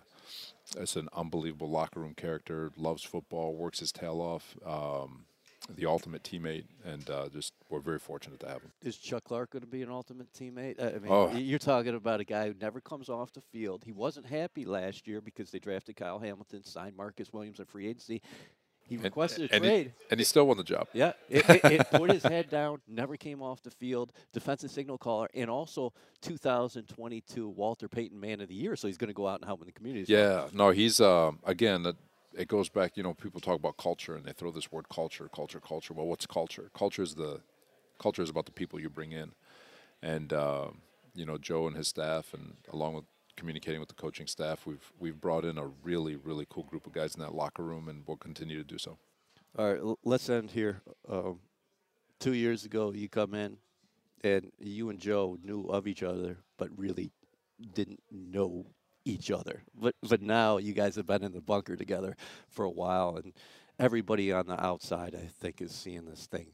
it's 0.78 0.96
an 0.96 1.10
unbelievable 1.14 1.70
locker 1.70 2.00
room 2.00 2.14
character. 2.14 2.72
Loves 2.78 3.04
football, 3.04 3.54
works 3.54 3.80
his 3.80 3.92
tail 3.92 4.22
off. 4.22 4.56
Um, 4.66 5.26
the 5.76 5.86
ultimate 5.86 6.24
teammate, 6.24 6.66
and 6.86 7.10
uh, 7.10 7.30
just 7.30 7.54
we're 7.70 7.80
very 7.80 8.00
fortunate 8.00 8.40
to 8.42 8.48
have 8.48 8.62
him. 8.62 8.72
Is 8.82 8.98
Chuck 8.98 9.24
Clark 9.26 9.52
going 9.52 9.62
to 9.62 9.68
be 9.68 9.82
an 9.82 9.90
ultimate 9.90 10.32
teammate? 10.34 10.82
I 10.82 11.00
mean, 11.00 11.12
oh. 11.12 11.32
you're 11.34 11.60
talking 11.60 11.96
about 11.96 12.20
a 12.20 12.24
guy 12.24 12.48
who 12.48 12.56
never 12.60 12.80
comes 12.80 13.10
off 13.10 13.34
the 13.34 13.42
field. 13.42 13.84
He 13.86 13.92
wasn't 13.92 14.26
happy 14.26 14.66
last 14.66 15.08
year 15.08 15.22
because 15.22 15.52
they 15.52 15.60
drafted 15.60 15.96
Kyle 15.96 16.20
Hamilton, 16.20 16.64
signed 16.64 16.96
Marcus 16.96 17.32
Williams 17.34 17.60
at 17.60 17.70
free 17.70 17.88
agency. 17.88 18.22
He 18.88 18.96
requested 18.96 19.50
and, 19.52 19.66
a 19.66 19.68
trade, 19.68 19.94
he, 19.98 20.06
and 20.12 20.20
he 20.20 20.24
still 20.24 20.48
won 20.48 20.56
the 20.56 20.64
job. 20.64 20.88
Yeah, 20.94 21.12
it, 21.30 21.48
it, 21.50 21.66
it 21.66 21.88
put 21.92 22.10
his 22.10 22.24
head 22.24 22.50
down, 22.50 22.80
never 22.88 23.18
came 23.18 23.42
off 23.42 23.62
the 23.62 23.72
field. 23.72 24.14
Defensive 24.32 24.72
signal 24.72 24.98
caller, 24.98 25.28
and 25.34 25.50
also 25.50 25.92
2022 26.22 27.50
Walter 27.50 27.90
Payton 27.90 28.18
Man 28.18 28.40
of 28.40 28.48
the 28.48 28.56
Year. 28.56 28.78
So 28.78 28.88
he's 28.88 28.98
going 28.98 29.10
to 29.10 29.14
go 29.14 29.28
out 29.28 29.40
and 29.40 29.46
help 29.46 29.60
in 29.60 29.66
the 29.66 29.74
community. 29.74 30.12
Yeah, 30.12 30.48
no, 30.54 30.70
he's 30.70 31.02
um, 31.02 31.40
again 31.44 31.84
it 32.34 32.48
goes 32.48 32.70
back, 32.70 32.98
you 32.98 33.04
know, 33.04 33.14
people 33.14 33.42
talk 33.42 33.56
about 33.56 33.78
culture 33.78 34.16
and 34.16 34.26
they 34.26 34.34
throw 34.34 34.52
this 34.52 34.72
word 34.72 34.90
culture, 34.90 35.30
culture, 35.34 35.60
culture. 35.60 35.94
Well, 35.94 36.08
what's 36.08 36.26
culture? 36.26 36.70
Culture 36.74 37.04
is 37.04 37.16
the 37.16 37.42
culture 38.00 38.22
is 38.22 38.30
about 38.30 38.46
the 38.46 38.52
people 38.52 38.80
you 38.80 38.90
bring 38.90 39.12
in, 39.12 39.32
and 40.02 40.34
uh, 40.34 40.68
you 41.16 41.26
know, 41.26 41.38
Joe 41.38 41.68
and 41.68 41.76
his 41.76 41.88
staff, 41.88 42.34
and 42.34 42.56
along 42.72 42.94
with 42.94 43.06
communicating 43.36 43.80
with 43.80 43.90
the 43.90 43.96
coaching 43.96 44.28
staff, 44.28 44.66
we've 44.66 44.92
we've 45.00 45.20
brought 45.20 45.46
in 45.46 45.58
a 45.58 45.68
really 45.84 46.16
really 46.16 46.46
cool 46.50 46.64
group 46.64 46.86
of 46.86 46.94
guys 46.94 47.16
in 47.16 47.22
that 47.22 47.34
locker 47.34 47.64
room, 47.64 47.90
and 47.90 48.04
we'll 48.08 48.18
continue 48.18 48.58
to 48.58 48.64
do 48.64 48.78
so. 48.78 48.98
All 49.58 49.74
right, 49.74 49.98
let's 50.04 50.30
end 50.30 50.52
here. 50.52 50.82
Um, 51.10 51.40
two 52.20 52.34
years 52.34 52.66
ago, 52.66 52.92
you 52.94 53.10
come 53.10 53.34
in, 53.34 53.58
and 54.24 54.52
you 54.60 54.90
and 54.90 55.00
Joe 55.00 55.38
knew 55.44 55.64
of 55.64 55.88
each 55.88 56.04
other, 56.04 56.38
but 56.58 56.70
really 56.78 57.12
didn't 57.74 58.02
know 58.12 58.68
each 59.08 59.32
other. 59.32 59.64
But 59.74 59.96
but 60.08 60.22
now 60.22 60.58
you 60.58 60.74
guys 60.74 60.96
have 60.96 61.08
been 61.08 61.24
in 61.24 61.34
the 61.34 61.42
bunker 61.42 61.76
together 61.76 62.16
for 62.50 62.66
a 62.66 62.72
while, 62.72 63.18
and 63.18 63.34
everybody 63.80 64.32
on 64.32 64.48
the 64.48 64.64
outside, 64.64 65.16
I 65.16 65.28
think, 65.40 65.62
is 65.62 65.72
seeing 65.72 66.06
this 66.06 66.26
thing 66.26 66.48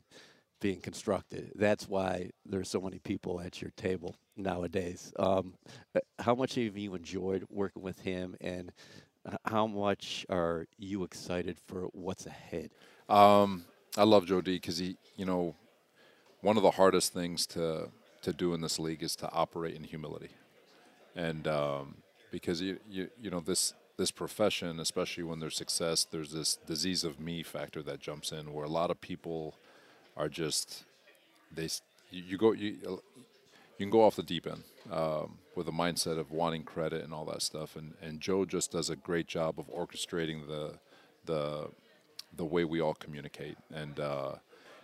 being 0.59 0.79
constructed. 0.79 1.51
That's 1.55 1.89
why 1.89 2.31
there's 2.45 2.69
so 2.69 2.79
many 2.79 2.97
people 2.99 3.41
at 3.41 3.61
your 3.61 3.71
table 3.71 4.15
nowadays. 4.37 5.11
Um, 5.19 5.55
uh, 5.93 5.99
how 6.19 6.35
much 6.35 6.55
have 6.55 6.77
you 6.77 6.95
enjoyed 6.95 7.43
working 7.49 7.81
with 7.81 7.99
him, 7.99 8.35
and 8.39 8.71
how 9.45 9.67
much 9.67 10.25
are 10.29 10.65
you 10.77 11.03
excited 11.03 11.57
for 11.67 11.89
what's 11.91 12.25
ahead? 12.25 12.69
Um, 13.09 13.65
I 13.97 14.03
love 14.03 14.25
Joe 14.25 14.41
D 14.41 14.53
because 14.53 14.77
he, 14.77 14.97
you 15.17 15.25
know, 15.25 15.55
one 16.41 16.55
of 16.57 16.63
the 16.63 16.71
hardest 16.71 17.13
things 17.13 17.45
to 17.47 17.89
to 18.21 18.31
do 18.31 18.53
in 18.53 18.61
this 18.61 18.79
league 18.79 19.03
is 19.03 19.17
to 19.17 19.29
operate 19.31 19.75
in 19.75 19.83
humility, 19.83 20.29
and 21.13 21.45
um, 21.45 22.02
because 22.33 22.61
you, 22.61 22.79
you 22.89 23.09
you 23.21 23.29
know 23.29 23.39
this 23.39 23.75
this 23.95 24.09
profession, 24.09 24.79
especially 24.79 25.23
when 25.23 25.39
there's 25.39 25.55
success, 25.55 26.03
there's 26.03 26.31
this 26.31 26.57
disease 26.65 27.03
of 27.03 27.19
me 27.19 27.43
factor 27.43 27.83
that 27.83 27.99
jumps 27.99 28.31
in, 28.31 28.51
where 28.51 28.65
a 28.65 28.75
lot 28.81 28.89
of 28.89 28.99
people 28.99 29.53
are 30.17 30.27
just 30.27 30.83
they 31.55 31.69
you, 32.09 32.37
go 32.37 32.51
you 32.51 32.75
you 32.81 33.85
can 33.85 33.91
go 33.91 34.03
off 34.03 34.15
the 34.15 34.23
deep 34.23 34.47
end 34.47 34.63
um, 34.91 35.37
with 35.55 35.67
a 35.67 35.71
mindset 35.71 36.17
of 36.17 36.31
wanting 36.31 36.63
credit 36.63 37.03
and 37.03 37.13
all 37.13 37.25
that 37.25 37.43
stuff, 37.43 37.75
and 37.75 37.93
and 38.01 38.19
Joe 38.19 38.45
just 38.45 38.71
does 38.71 38.89
a 38.89 38.95
great 38.95 39.27
job 39.27 39.59
of 39.59 39.67
orchestrating 39.67 40.47
the 40.47 40.79
the 41.25 41.69
the 42.35 42.45
way 42.45 42.63
we 42.65 42.81
all 42.81 42.95
communicate, 42.95 43.57
and 43.71 43.99
uh, 43.99 44.31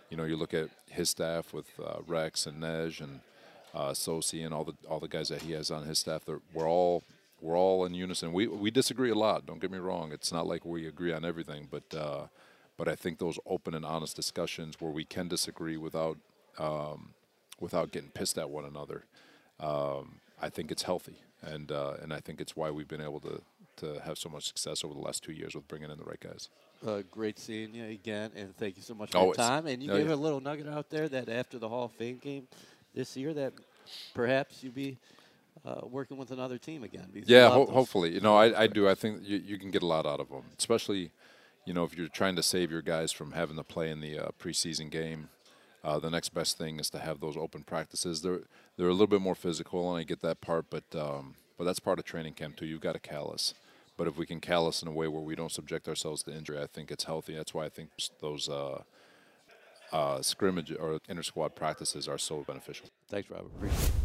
you 0.08 0.16
know 0.16 0.24
you 0.24 0.36
look 0.36 0.54
at 0.54 0.68
his 0.88 1.10
staff 1.10 1.52
with 1.52 1.68
uh, 1.84 1.98
Rex 2.06 2.46
and 2.46 2.62
Nej 2.62 3.00
and 3.00 3.20
uh, 3.74 3.90
Sosi 3.90 4.44
and 4.44 4.54
all 4.54 4.62
the 4.62 4.74
all 4.88 5.00
the 5.00 5.08
guys 5.08 5.30
that 5.30 5.42
he 5.42 5.50
has 5.50 5.72
on 5.72 5.84
his 5.84 5.98
staff. 5.98 6.22
We're 6.54 6.70
all 6.70 7.02
we're 7.40 7.56
all 7.56 7.84
in 7.84 7.94
unison. 7.94 8.32
We 8.32 8.46
we 8.46 8.70
disagree 8.70 9.10
a 9.10 9.14
lot. 9.14 9.46
Don't 9.46 9.60
get 9.60 9.70
me 9.70 9.78
wrong. 9.78 10.12
It's 10.12 10.32
not 10.32 10.46
like 10.46 10.64
we 10.64 10.86
agree 10.86 11.12
on 11.12 11.24
everything, 11.24 11.68
but 11.70 11.94
uh, 11.96 12.26
but 12.76 12.88
I 12.88 12.94
think 12.94 13.18
those 13.18 13.38
open 13.46 13.74
and 13.74 13.84
honest 13.84 14.16
discussions 14.16 14.80
where 14.80 14.90
we 14.90 15.04
can 15.04 15.28
disagree 15.28 15.76
without 15.76 16.18
um, 16.58 17.10
without 17.60 17.92
getting 17.92 18.10
pissed 18.10 18.38
at 18.38 18.50
one 18.50 18.64
another, 18.64 19.04
um, 19.58 20.20
I 20.40 20.48
think 20.48 20.70
it's 20.70 20.82
healthy, 20.82 21.16
and 21.42 21.70
uh, 21.70 21.94
and 22.02 22.12
I 22.12 22.20
think 22.20 22.40
it's 22.40 22.56
why 22.56 22.70
we've 22.70 22.88
been 22.88 23.02
able 23.02 23.20
to 23.20 23.42
to 23.76 24.00
have 24.00 24.18
so 24.18 24.28
much 24.28 24.46
success 24.46 24.84
over 24.84 24.94
the 24.94 25.00
last 25.00 25.22
two 25.22 25.32
years 25.32 25.54
with 25.54 25.66
bringing 25.68 25.90
in 25.90 25.98
the 25.98 26.04
right 26.04 26.20
guys. 26.20 26.48
Uh, 26.86 27.02
great 27.10 27.38
seeing 27.38 27.74
you 27.74 27.84
again, 27.84 28.30
and 28.36 28.56
thank 28.56 28.76
you 28.76 28.82
so 28.82 28.94
much 28.94 29.10
for 29.12 29.18
Always. 29.18 29.38
your 29.38 29.46
time. 29.46 29.66
And 29.66 29.82
you 29.82 29.90
oh, 29.92 29.96
gave 29.96 30.08
yeah. 30.08 30.14
a 30.14 30.16
little 30.16 30.40
nugget 30.40 30.68
out 30.68 30.88
there 30.90 31.08
that 31.08 31.28
after 31.28 31.58
the 31.58 31.68
Hall 31.68 31.84
of 31.84 31.92
Fame 31.92 32.18
game 32.18 32.48
this 32.94 33.16
year, 33.16 33.34
that 33.34 33.52
perhaps 34.14 34.62
you'd 34.62 34.74
be 34.74 34.96
uh, 35.64 35.80
working 35.82 36.16
with 36.16 36.30
another 36.30 36.58
team 36.58 36.82
again. 36.84 37.08
Yeah, 37.26 37.50
ho- 37.50 37.66
hopefully. 37.66 38.12
You 38.12 38.20
know, 38.20 38.36
I, 38.36 38.62
I 38.62 38.66
do. 38.66 38.88
I 38.88 38.94
think 38.94 39.22
you, 39.24 39.38
you 39.38 39.58
can 39.58 39.70
get 39.70 39.82
a 39.82 39.86
lot 39.86 40.06
out 40.06 40.20
of 40.20 40.28
them, 40.28 40.44
especially, 40.58 41.10
you 41.66 41.74
know, 41.74 41.84
if 41.84 41.96
you're 41.96 42.08
trying 42.08 42.36
to 42.36 42.42
save 42.42 42.70
your 42.70 42.82
guys 42.82 43.12
from 43.12 43.32
having 43.32 43.56
to 43.56 43.64
play 43.64 43.90
in 43.90 44.00
the 44.00 44.18
uh, 44.18 44.28
preseason 44.38 44.90
game. 44.90 45.28
Uh, 45.82 45.98
the 45.98 46.10
next 46.10 46.34
best 46.34 46.58
thing 46.58 46.78
is 46.78 46.90
to 46.90 46.98
have 46.98 47.20
those 47.20 47.38
open 47.38 47.62
practices. 47.62 48.20
They're 48.20 48.40
they're 48.76 48.88
a 48.88 48.92
little 48.92 49.06
bit 49.06 49.22
more 49.22 49.34
physical, 49.34 49.90
and 49.90 50.00
I 50.00 50.04
get 50.04 50.20
that 50.20 50.42
part, 50.42 50.66
but 50.68 50.84
um, 50.94 51.36
but 51.56 51.64
that's 51.64 51.80
part 51.80 51.98
of 51.98 52.04
training 52.04 52.34
camp 52.34 52.56
too. 52.56 52.66
You've 52.66 52.82
got 52.82 52.92
to 52.92 52.98
callus. 52.98 53.54
But 53.96 54.06
if 54.06 54.16
we 54.16 54.24
can 54.24 54.40
callus 54.40 54.80
in 54.80 54.88
a 54.88 54.92
way 54.92 55.08
where 55.08 55.20
we 55.20 55.34
don't 55.34 55.52
subject 55.52 55.86
ourselves 55.86 56.22
to 56.22 56.34
injury, 56.34 56.58
I 56.58 56.66
think 56.66 56.90
it's 56.90 57.04
healthy. 57.04 57.34
That's 57.34 57.52
why 57.52 57.66
I 57.66 57.68
think 57.68 57.90
those 58.20 58.48
uh, 58.48 58.82
uh, 59.92 60.22
scrimmage 60.22 60.72
or 60.72 61.00
inter 61.08 61.22
squad 61.22 61.54
practices 61.54 62.08
are 62.08 62.16
so 62.16 62.42
beneficial. 62.46 62.86
Thanks, 63.10 63.30
Robert. 63.30 63.50
Appreciate 63.56 63.88
it. 63.88 63.99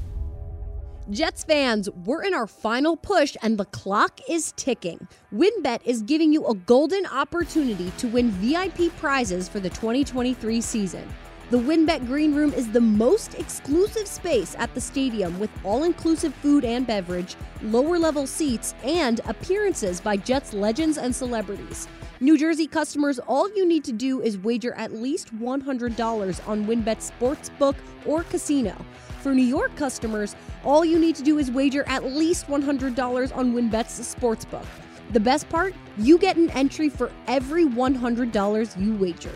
Jets 1.12 1.44
fans, 1.44 1.88
we're 2.04 2.24
in 2.24 2.34
our 2.34 2.48
final 2.48 2.98
push 2.98 3.38
and 3.44 3.60
the 3.60 3.66
clock 3.66 4.20
is 4.28 4.54
ticking. 4.54 5.08
WynnBET 5.32 5.82
is 5.86 6.02
giving 6.02 6.34
you 6.34 6.48
a 6.48 6.56
golden 6.56 7.06
opportunity 7.06 7.92
to 8.00 8.08
win 8.08 8.32
VIP 8.32 8.92
prizes 8.98 9.48
for 9.48 9.60
the 9.60 9.70
2023 9.70 10.60
season. 10.62 11.08
The 11.52 11.60
WynnBET 11.60 12.08
Green 12.08 12.34
Room 12.34 12.52
is 12.54 12.72
the 12.72 12.82
most 12.82 13.36
exclusive 13.36 14.08
space 14.08 14.56
at 14.58 14.74
the 14.74 14.82
stadium 14.82 15.40
with 15.40 15.52
all 15.64 15.84
inclusive 15.84 16.34
food 16.34 16.66
and 16.66 16.88
beverage, 16.88 17.36
lower 17.62 18.00
level 18.00 18.26
seats, 18.26 18.74
and 18.84 19.22
appearances 19.28 20.02
by 20.02 20.18
Jets 20.18 20.56
legends 20.56 20.98
and 20.98 21.16
celebrities. 21.16 21.88
New 22.22 22.38
Jersey 22.38 22.66
customers, 22.66 23.20
all 23.20 23.50
you 23.58 23.68
need 23.68 23.84
to 23.84 23.92
do 23.92 24.22
is 24.22 24.38
wager 24.38 24.74
at 24.76 24.94
least 24.94 25.36
$100 25.38 26.48
on 26.48 26.66
WynnBET 26.66 27.12
Sportsbook 27.12 27.76
or 28.06 28.24
Casino. 28.24 28.74
For 29.20 29.34
New 29.34 29.44
York 29.44 29.76
customers, 29.76 30.34
all 30.64 30.86
you 30.86 30.98
need 30.98 31.18
to 31.18 31.24
do 31.24 31.40
is 31.40 31.52
wager 31.52 31.84
at 31.88 32.06
least 32.06 32.48
$100 32.48 33.36
on 33.36 33.54
WynnBET's 33.54 34.16
sportsbook. 34.16 34.66
The 35.12 35.20
best 35.20 35.50
part? 35.50 35.74
You 35.98 36.18
get 36.18 36.38
an 36.38 36.50
entry 36.52 36.88
for 36.88 37.12
every 37.28 37.66
$100 37.66 38.82
you 38.82 38.96
wager. 38.96 39.36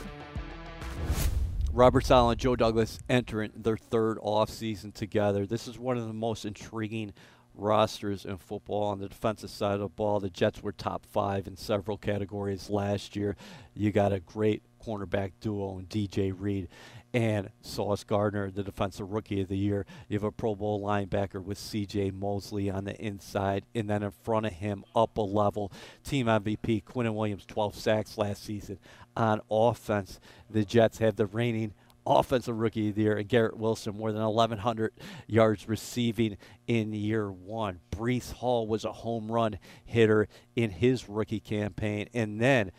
Robert 1.74 2.06
Saleh 2.06 2.32
and 2.32 2.40
Joe 2.40 2.56
Douglas 2.56 3.00
entering 3.10 3.52
their 3.56 3.78
third 3.78 4.20
offseason 4.20 4.94
together. 4.94 5.46
This 5.46 5.68
is 5.68 5.78
one 5.78 5.98
of 5.98 6.08
the 6.08 6.14
most 6.14 6.46
intriguing 6.46 7.14
rosters 7.60 8.26
in 8.26 8.38
football 8.38 8.84
on 8.86 9.00
the 9.00 9.10
defensive 9.10 9.50
side 9.50 9.74
of 9.74 9.80
the 9.82 9.88
ball. 9.90 10.20
The 10.20 10.30
Jets 10.30 10.64
were 10.64 10.72
top 10.72 11.06
five 11.06 11.48
in 11.48 11.56
several 11.56 11.98
categories 11.98 12.70
last 12.70 13.16
year. 13.16 13.36
You 13.74 13.92
got 13.92 14.14
a 14.14 14.20
great 14.20 14.64
cornerback 14.84 15.32
duo 15.42 15.78
in 15.78 15.86
DJ 15.86 16.34
Reed 16.36 16.70
and 17.14 17.50
Sauce 17.62 18.04
Gardner, 18.04 18.52
the 18.52 18.64
defensive 18.64 19.12
rookie 19.12 19.42
of 19.42 19.48
the 19.48 19.58
year. 19.58 19.86
You 20.08 20.16
have 20.16 20.24
a 20.24 20.32
Pro 20.32 20.56
Bowl 20.56 20.82
linebacker 20.82 21.44
with 21.44 21.58
C.J. 21.58 22.12
Mosley 22.12 22.70
on 22.70 22.86
the 22.86 22.96
inside, 23.02 23.66
and 23.74 23.90
then 23.90 24.04
in 24.04 24.12
front 24.12 24.46
of 24.46 24.54
him, 24.54 24.84
up 24.96 25.18
a 25.18 25.22
level, 25.22 25.72
team 26.04 26.28
MVP 26.28 26.84
Quinnen 26.84 27.16
Williams, 27.16 27.46
12 27.46 27.76
sacks 27.76 28.18
last 28.18 28.44
season. 28.44 28.80
On 29.18 29.42
offense, 29.50 30.20
the 30.50 30.64
Jets 30.64 31.00
have 31.00 31.16
the 31.16 31.26
reigning 31.26 31.74
offensive 32.06 32.58
rookie 32.58 32.90
of 32.90 32.96
the 32.96 33.04
year, 33.04 33.18
and 33.18 33.28
Garrett 33.28 33.58
Wilson, 33.58 33.96
more 33.96 34.12
than 34.12 34.22
1,100 34.22 34.94
yards 35.28 35.68
receiving 35.68 36.38
in 36.68 36.94
year 36.94 37.32
one. 37.32 37.80
Breece 37.92 38.34
Hall 38.34 38.68
was 38.68 38.86
a 38.86 38.92
home 38.92 39.32
run 39.32 39.60
hitter 39.86 40.28
in 40.56 40.72
his 40.72 41.08
rookie 41.08 41.40
campaign. 41.40 42.10
And 42.14 42.40
then 42.40 42.72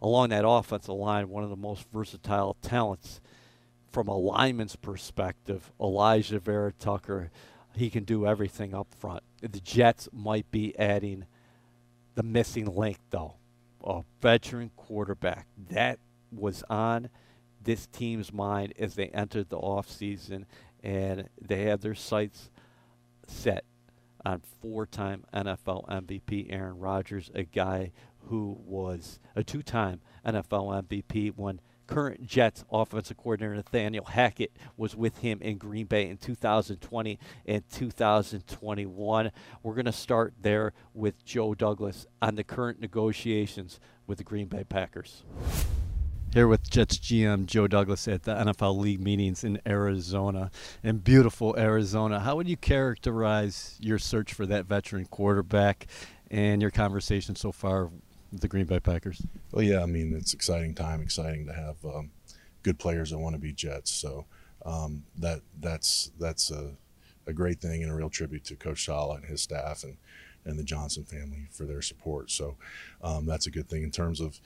along 0.00 0.30
that 0.30 0.46
offensive 0.46 0.94
line, 0.94 1.28
one 1.28 1.44
of 1.44 1.50
the 1.50 1.56
most 1.56 1.86
versatile 1.92 2.56
talents 2.62 3.20
from 3.90 4.08
a 4.08 4.16
lineman's 4.16 4.76
perspective, 4.76 5.72
Alijah 5.80 6.40
Vera 6.40 6.72
Tucker, 6.72 7.30
he 7.74 7.90
can 7.90 8.04
do 8.04 8.26
everything 8.26 8.74
up 8.74 8.88
front. 8.94 9.22
The 9.40 9.60
Jets 9.60 10.08
might 10.12 10.50
be 10.50 10.78
adding 10.78 11.26
the 12.14 12.22
missing 12.22 12.66
link, 12.66 12.98
though, 13.10 13.36
a 13.84 14.02
veteran 14.20 14.70
quarterback. 14.76 15.46
That 15.70 15.98
was 16.32 16.64
on 16.68 17.08
this 17.68 17.86
team's 17.86 18.32
mind 18.32 18.72
as 18.78 18.94
they 18.94 19.08
entered 19.08 19.50
the 19.50 19.58
offseason, 19.58 20.46
and 20.82 21.28
they 21.38 21.64
have 21.64 21.82
their 21.82 21.94
sights 21.94 22.48
set 23.26 23.62
on 24.24 24.40
four-time 24.62 25.26
NFL 25.34 25.86
MVP 25.86 26.46
Aaron 26.48 26.78
Rodgers, 26.78 27.30
a 27.34 27.42
guy 27.42 27.92
who 28.28 28.56
was 28.64 29.20
a 29.36 29.44
two-time 29.44 30.00
NFL 30.24 30.82
MVP 30.82 31.34
when 31.36 31.60
current 31.86 32.26
Jets 32.26 32.64
offensive 32.72 33.18
coordinator 33.18 33.56
Nathaniel 33.56 34.06
Hackett 34.06 34.56
was 34.78 34.96
with 34.96 35.18
him 35.18 35.38
in 35.42 35.58
Green 35.58 35.84
Bay 35.84 36.08
in 36.08 36.16
2020 36.16 37.18
and 37.44 37.68
2021. 37.68 39.30
We're 39.62 39.74
going 39.74 39.84
to 39.84 39.92
start 39.92 40.32
there 40.40 40.72
with 40.94 41.22
Joe 41.22 41.54
Douglas 41.54 42.06
on 42.22 42.36
the 42.36 42.44
current 42.44 42.80
negotiations 42.80 43.78
with 44.06 44.16
the 44.16 44.24
Green 44.24 44.46
Bay 44.48 44.64
Packers. 44.64 45.22
Here 46.34 46.46
with 46.46 46.68
Jets 46.68 46.98
GM 46.98 47.46
Joe 47.46 47.66
Douglas 47.66 48.06
at 48.06 48.24
the 48.24 48.34
NFL 48.34 48.78
League 48.78 49.00
meetings 49.00 49.44
in 49.44 49.60
Arizona, 49.66 50.50
in 50.82 50.98
beautiful 50.98 51.56
Arizona. 51.56 52.20
How 52.20 52.36
would 52.36 52.46
you 52.46 52.56
characterize 52.56 53.76
your 53.80 53.98
search 53.98 54.34
for 54.34 54.44
that 54.44 54.66
veteran 54.66 55.06
quarterback 55.06 55.86
and 56.30 56.60
your 56.60 56.70
conversation 56.70 57.34
so 57.34 57.50
far 57.50 57.86
with 58.30 58.42
the 58.42 58.46
Green 58.46 58.66
Bay 58.66 58.78
Packers? 58.78 59.22
Well, 59.52 59.64
yeah, 59.64 59.82
I 59.82 59.86
mean 59.86 60.14
it's 60.14 60.34
exciting 60.34 60.74
time, 60.74 61.00
exciting 61.00 61.46
to 61.46 61.54
have 61.54 61.76
um, 61.84 62.10
good 62.62 62.78
players 62.78 63.10
that 63.10 63.18
want 63.18 63.34
to 63.34 63.40
be 63.40 63.54
Jets. 63.54 63.90
So 63.90 64.26
um, 64.66 65.04
that 65.16 65.40
that's 65.58 66.12
that's 66.20 66.50
a, 66.50 66.72
a 67.26 67.32
great 67.32 67.58
thing 67.58 67.82
and 67.82 67.90
a 67.90 67.94
real 67.94 68.10
tribute 68.10 68.44
to 68.44 68.54
Coach 68.54 68.84
Saleh 68.84 69.16
and 69.16 69.24
his 69.24 69.40
staff 69.40 69.82
and 69.82 69.96
and 70.44 70.58
the 70.58 70.64
Johnson 70.64 71.04
family 71.04 71.48
for 71.50 71.64
their 71.64 71.82
support. 71.82 72.30
So 72.30 72.56
um, 73.02 73.24
that's 73.24 73.46
a 73.46 73.50
good 73.50 73.68
thing 73.68 73.82
in 73.82 73.90
terms 73.90 74.20
of 74.20 74.40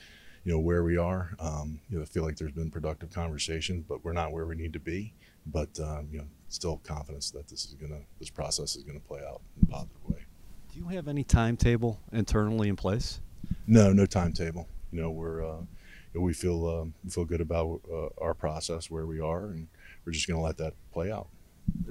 you 0.44 0.52
know 0.52 0.58
where 0.58 0.82
we 0.82 0.96
are. 0.96 1.34
Um, 1.38 1.80
you 1.88 1.96
know, 1.96 2.02
I 2.02 2.06
feel 2.06 2.24
like 2.24 2.36
there's 2.36 2.52
been 2.52 2.70
productive 2.70 3.10
conversations, 3.10 3.84
but 3.88 4.04
we're 4.04 4.12
not 4.12 4.32
where 4.32 4.46
we 4.46 4.56
need 4.56 4.72
to 4.72 4.80
be. 4.80 5.14
But 5.46 5.78
um, 5.80 6.08
you 6.10 6.18
know, 6.18 6.26
still 6.48 6.80
confidence 6.84 7.30
that 7.30 7.48
this 7.48 7.64
is 7.64 7.74
gonna 7.74 8.00
this 8.18 8.30
process 8.30 8.76
is 8.76 8.82
gonna 8.82 9.00
play 9.00 9.20
out 9.20 9.40
in 9.60 9.68
a 9.68 9.70
positive 9.70 10.04
way. 10.08 10.24
Do 10.72 10.78
you 10.78 10.88
have 10.88 11.08
any 11.08 11.24
timetable 11.24 12.00
internally 12.12 12.68
in 12.68 12.76
place? 12.76 13.20
No, 13.66 13.92
no 13.92 14.06
timetable. 14.06 14.68
You 14.90 15.02
know, 15.02 15.10
we're 15.10 15.44
uh, 15.44 15.62
we 16.14 16.32
feel 16.32 16.66
um, 16.68 16.94
we 17.04 17.10
feel 17.10 17.24
good 17.24 17.40
about 17.40 17.80
uh, 17.90 18.08
our 18.20 18.34
process 18.34 18.90
where 18.90 19.06
we 19.06 19.20
are, 19.20 19.46
and 19.46 19.68
we're 20.04 20.12
just 20.12 20.26
going 20.26 20.38
to 20.38 20.44
let 20.44 20.58
that 20.58 20.74
play 20.92 21.10
out. 21.10 21.28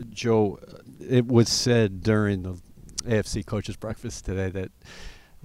Joe, 0.10 0.60
it 1.00 1.25
was 1.27 1.50
said 1.50 2.03
during 2.03 2.43
the 2.43 2.62
AFC 3.03 3.46
coaches 3.46 3.75
breakfast 3.75 4.25
today 4.25 4.50
that 4.50 4.72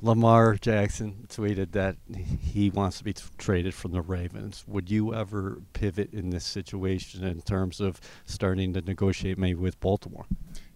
Lamar 0.01 0.57
Jackson 0.57 1.27
tweeted 1.29 1.73
that 1.73 1.97
he 2.41 2.69
wants 2.69 2.99
to 2.99 3.05
be 3.05 3.15
traded 3.39 3.75
from 3.75 3.93
the 3.93 4.03
Ravens. 4.03 4.63
Would 4.67 4.91
you 4.91 5.15
ever 5.15 5.63
pivot 5.73 6.13
in 6.13 6.31
this 6.31 6.45
situation 6.45 7.25
in 7.25 7.41
terms 7.41 7.81
of 7.81 8.01
starting 8.27 8.75
to 8.75 8.83
negotiate 8.83 9.39
maybe 9.39 9.59
with 9.59 9.81
Baltimore? 9.81 10.27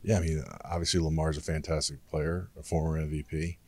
Yeah, 0.03 0.19
I 0.19 0.21
mean, 0.21 0.43
obviously 0.65 1.01
Lamar's 1.01 1.37
a 1.37 1.43
fantastic 1.43 2.07
player, 2.09 2.49
a 2.59 2.63
former 2.63 2.99
MVP, 2.99 3.59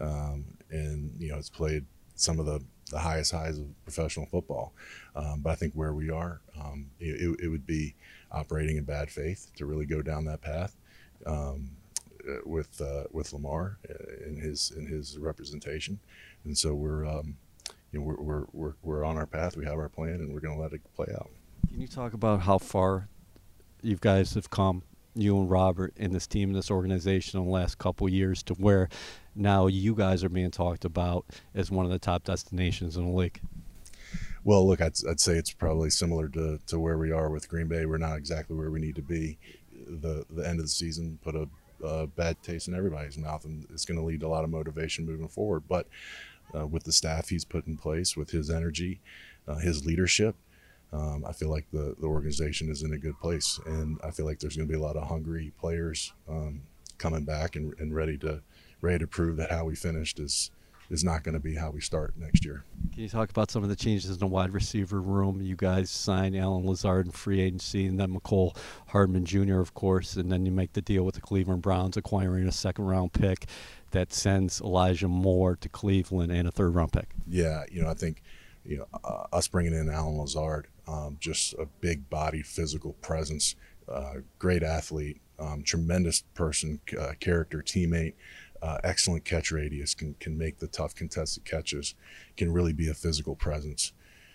um, 0.00 0.44
and 0.70 1.12
you 1.18 1.30
know 1.30 1.36
has 1.36 1.48
played 1.48 1.86
some 2.14 2.38
of 2.38 2.44
the, 2.44 2.62
the 2.90 2.98
highest 2.98 3.32
highs 3.32 3.58
of 3.58 3.66
professional 3.84 4.26
football. 4.26 4.74
Um, 5.16 5.40
but 5.40 5.50
I 5.50 5.54
think 5.54 5.72
where 5.72 5.94
we 5.94 6.10
are, 6.10 6.42
um, 6.60 6.90
it, 7.00 7.38
it, 7.40 7.48
would 7.48 7.66
be 7.66 7.94
operating 8.30 8.76
in 8.76 8.84
bad 8.84 9.10
faith 9.10 9.50
to 9.56 9.66
really 9.66 9.86
go 9.86 10.02
down 10.02 10.24
that 10.24 10.42
path. 10.42 10.76
Um, 11.24 11.70
with 12.44 12.80
uh, 12.80 13.04
with 13.12 13.32
Lamar 13.32 13.78
uh, 13.88 14.26
in 14.26 14.36
his 14.36 14.72
in 14.76 14.86
his 14.86 15.18
representation, 15.18 15.98
and 16.44 16.56
so 16.56 16.74
we're 16.74 17.04
um, 17.06 17.36
you 17.92 17.98
know 17.98 18.04
we're, 18.04 18.20
we're 18.20 18.44
we're 18.52 18.74
we're 18.82 19.04
on 19.04 19.16
our 19.16 19.26
path. 19.26 19.56
We 19.56 19.64
have 19.64 19.78
our 19.78 19.88
plan, 19.88 20.14
and 20.14 20.32
we're 20.32 20.40
going 20.40 20.56
to 20.56 20.62
let 20.62 20.72
it 20.72 20.80
play 20.94 21.12
out. 21.14 21.30
Can 21.68 21.80
you 21.80 21.88
talk 21.88 22.12
about 22.12 22.40
how 22.40 22.58
far 22.58 23.08
you 23.82 23.96
guys 23.96 24.34
have 24.34 24.50
come, 24.50 24.82
you 25.14 25.38
and 25.38 25.50
Robert, 25.50 25.94
and 25.96 26.14
this 26.14 26.26
team, 26.26 26.50
in 26.50 26.54
this 26.54 26.70
organization, 26.70 27.38
in 27.38 27.46
the 27.46 27.52
last 27.52 27.78
couple 27.78 28.08
years, 28.08 28.42
to 28.44 28.54
where 28.54 28.88
now 29.34 29.66
you 29.66 29.94
guys 29.94 30.24
are 30.24 30.28
being 30.28 30.50
talked 30.50 30.84
about 30.84 31.26
as 31.54 31.70
one 31.70 31.84
of 31.84 31.92
the 31.92 31.98
top 31.98 32.24
destinations 32.24 32.96
in 32.96 33.04
the 33.04 33.16
league? 33.16 33.40
Well, 34.44 34.66
look, 34.66 34.80
I'd, 34.80 34.94
I'd 35.08 35.20
say 35.20 35.34
it's 35.34 35.52
probably 35.52 35.90
similar 35.90 36.28
to, 36.28 36.58
to 36.68 36.78
where 36.78 36.96
we 36.96 37.10
are 37.10 37.28
with 37.28 37.48
Green 37.48 37.68
Bay. 37.68 37.84
We're 37.86 37.98
not 37.98 38.16
exactly 38.16 38.56
where 38.56 38.70
we 38.70 38.80
need 38.80 38.96
to 38.96 39.02
be. 39.02 39.38
The 39.72 40.24
the 40.30 40.46
end 40.46 40.58
of 40.58 40.64
the 40.64 40.70
season 40.70 41.18
put 41.22 41.34
a 41.34 41.48
uh, 41.84 42.06
bad 42.06 42.42
taste 42.42 42.68
in 42.68 42.74
everybody's 42.74 43.18
mouth, 43.18 43.44
and 43.44 43.66
it's 43.70 43.84
going 43.84 43.98
to 43.98 44.04
lead 44.04 44.20
to 44.20 44.26
a 44.26 44.28
lot 44.28 44.44
of 44.44 44.50
motivation 44.50 45.06
moving 45.06 45.28
forward. 45.28 45.64
But 45.68 45.86
uh, 46.54 46.66
with 46.66 46.84
the 46.84 46.92
staff 46.92 47.28
he's 47.28 47.44
put 47.44 47.66
in 47.66 47.76
place, 47.76 48.16
with 48.16 48.30
his 48.30 48.50
energy, 48.50 49.00
uh, 49.46 49.56
his 49.56 49.84
leadership, 49.84 50.34
um, 50.92 51.24
I 51.26 51.32
feel 51.32 51.50
like 51.50 51.66
the, 51.72 51.94
the 52.00 52.06
organization 52.06 52.70
is 52.70 52.82
in 52.82 52.92
a 52.92 52.98
good 52.98 53.18
place, 53.20 53.60
and 53.66 53.98
I 54.02 54.10
feel 54.10 54.26
like 54.26 54.38
there's 54.38 54.56
going 54.56 54.68
to 54.68 54.72
be 54.72 54.78
a 54.78 54.82
lot 54.82 54.96
of 54.96 55.08
hungry 55.08 55.52
players 55.60 56.12
um, 56.28 56.62
coming 56.96 57.24
back 57.24 57.56
and, 57.56 57.74
and 57.78 57.94
ready 57.94 58.16
to 58.18 58.42
ready 58.80 58.98
to 58.98 59.06
prove 59.06 59.36
that 59.36 59.50
how 59.50 59.64
we 59.64 59.74
finished 59.74 60.20
is 60.20 60.50
is 60.90 61.04
not 61.04 61.22
going 61.22 61.34
to 61.34 61.40
be 61.40 61.54
how 61.54 61.70
we 61.70 61.80
start 61.80 62.14
next 62.16 62.44
year. 62.44 62.64
Can 62.92 63.02
you 63.02 63.08
talk 63.08 63.30
about 63.30 63.50
some 63.50 63.62
of 63.62 63.68
the 63.68 63.76
changes 63.76 64.10
in 64.10 64.18
the 64.18 64.26
wide 64.26 64.52
receiver 64.52 65.00
room? 65.00 65.40
You 65.42 65.54
guys 65.54 65.90
sign 65.90 66.34
Allen 66.34 66.66
Lazard 66.66 67.06
in 67.06 67.12
free 67.12 67.40
agency, 67.40 67.86
and 67.86 68.00
then 68.00 68.12
Mecole 68.12 68.56
Hardman 68.88 69.24
Jr., 69.24 69.60
of 69.60 69.74
course, 69.74 70.16
and 70.16 70.32
then 70.32 70.46
you 70.46 70.52
make 70.52 70.72
the 70.72 70.82
deal 70.82 71.04
with 71.04 71.14
the 71.14 71.20
Cleveland 71.20 71.62
Browns, 71.62 71.96
acquiring 71.96 72.48
a 72.48 72.52
second 72.52 72.86
round 72.86 73.12
pick 73.12 73.46
that 73.90 74.12
sends 74.12 74.60
Elijah 74.60 75.08
Moore 75.08 75.56
to 75.56 75.68
Cleveland 75.68 76.32
and 76.32 76.48
a 76.48 76.50
third 76.50 76.74
round 76.74 76.92
pick. 76.92 77.08
Yeah, 77.26 77.64
you 77.70 77.82
know, 77.82 77.88
I 77.88 77.94
think 77.94 78.22
you 78.64 78.78
know 78.78 78.86
uh, 79.04 79.26
us 79.32 79.48
bringing 79.48 79.74
in 79.74 79.90
Allen 79.90 80.18
Lazard, 80.18 80.68
um, 80.86 81.16
just 81.20 81.54
a 81.54 81.66
big 81.80 82.08
body, 82.08 82.42
physical 82.42 82.94
presence, 82.94 83.56
uh, 83.88 84.14
great 84.38 84.62
athlete, 84.62 85.20
um, 85.38 85.62
tremendous 85.62 86.22
person, 86.34 86.80
uh, 86.98 87.12
character, 87.20 87.62
teammate 87.62 88.14
uh, 88.62 88.78
excellent 88.84 89.24
catch 89.24 89.50
radius, 89.50 89.94
can, 89.94 90.14
can 90.20 90.36
make 90.36 90.58
the 90.58 90.66
tough 90.66 90.94
contested 90.94 91.44
catches, 91.44 91.94
can 92.36 92.52
really 92.52 92.72
be 92.72 92.88
a 92.88 92.94
physical 92.94 93.34
presence 93.34 93.92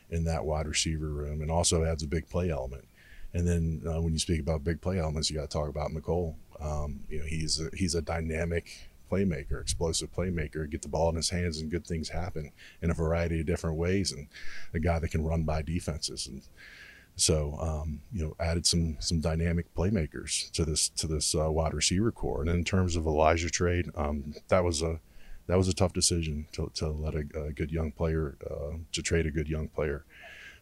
in 0.10 0.26
that 0.26 0.46
wide 0.46 0.68
receiver 0.68 1.10
room, 1.10 1.42
and 1.42 1.50
also 1.50 1.84
adds 1.84 2.04
a 2.04 2.08
big 2.08 2.30
play 2.30 2.50
element. 2.50 2.86
And 3.34 3.48
then 3.48 3.82
uh, 3.88 4.02
when 4.02 4.14
you 4.14 4.20
speak 4.20 4.40
about 4.40 4.64
big 4.64 4.80
play 4.82 5.00
elements, 5.00 5.30
you 5.30 5.36
got 5.36 5.50
to 5.50 5.58
talk 5.58 5.70
about 5.70 5.92
Mecole. 5.92 6.36
Um, 6.60 7.02
you 7.10 7.20
know, 7.20 7.26
he's 7.26 7.60
a, 7.60 7.70
he's 7.76 7.96
a 7.96 8.02
dynamic 8.02 8.90
playmaker, 9.12 9.60
explosive 9.60 10.14
playmaker. 10.14 10.70
Get 10.70 10.82
the 10.82 10.88
ball 10.88 11.10
in 11.10 11.16
his 11.16 11.30
hands, 11.30 11.60
and 11.60 11.72
good 11.72 11.86
things 11.86 12.10
happen 12.10 12.52
in 12.82 12.92
a 12.92 12.94
variety 12.94 13.40
of 13.40 13.46
different 13.46 13.78
ways. 13.78 14.12
And 14.12 14.28
a 14.74 14.80
guy 14.80 15.00
that 15.00 15.10
can 15.10 15.24
run 15.24 15.44
by 15.44 15.62
defenses 15.62 16.28
and 16.28 16.44
so 17.16 17.58
um, 17.60 18.02
you 18.12 18.24
know, 18.24 18.36
added 18.40 18.66
some 18.66 18.98
some 19.00 19.20
dynamic 19.20 19.74
playmakers 19.76 20.50
to 20.52 20.66
this 20.66 20.90
to 20.90 21.08
this 21.08 21.36
uh, 21.36 21.52
wide 21.52 21.74
receiver 21.74 22.12
core. 22.12 22.42
And 22.42 22.50
in 22.50 22.64
terms 22.64 22.96
of 22.96 23.06
Elijah 23.06 23.50
trade, 23.50 23.90
um, 23.96 24.34
that 24.48 24.64
was 24.64 24.82
a 24.82 25.00
that 25.48 25.58
was 25.58 25.68
a 25.68 25.74
tough 25.74 25.94
decision 25.94 26.48
to, 26.54 26.72
to 26.76 26.90
let 26.90 27.16
a, 27.16 27.26
a 27.48 27.52
good 27.52 27.72
young 27.72 27.92
player 27.92 28.38
uh, 28.50 28.78
to 28.92 29.02
trade 29.02 29.26
a 29.26 29.32
good 29.32 29.50
young 29.50 29.68
player, 29.68 30.06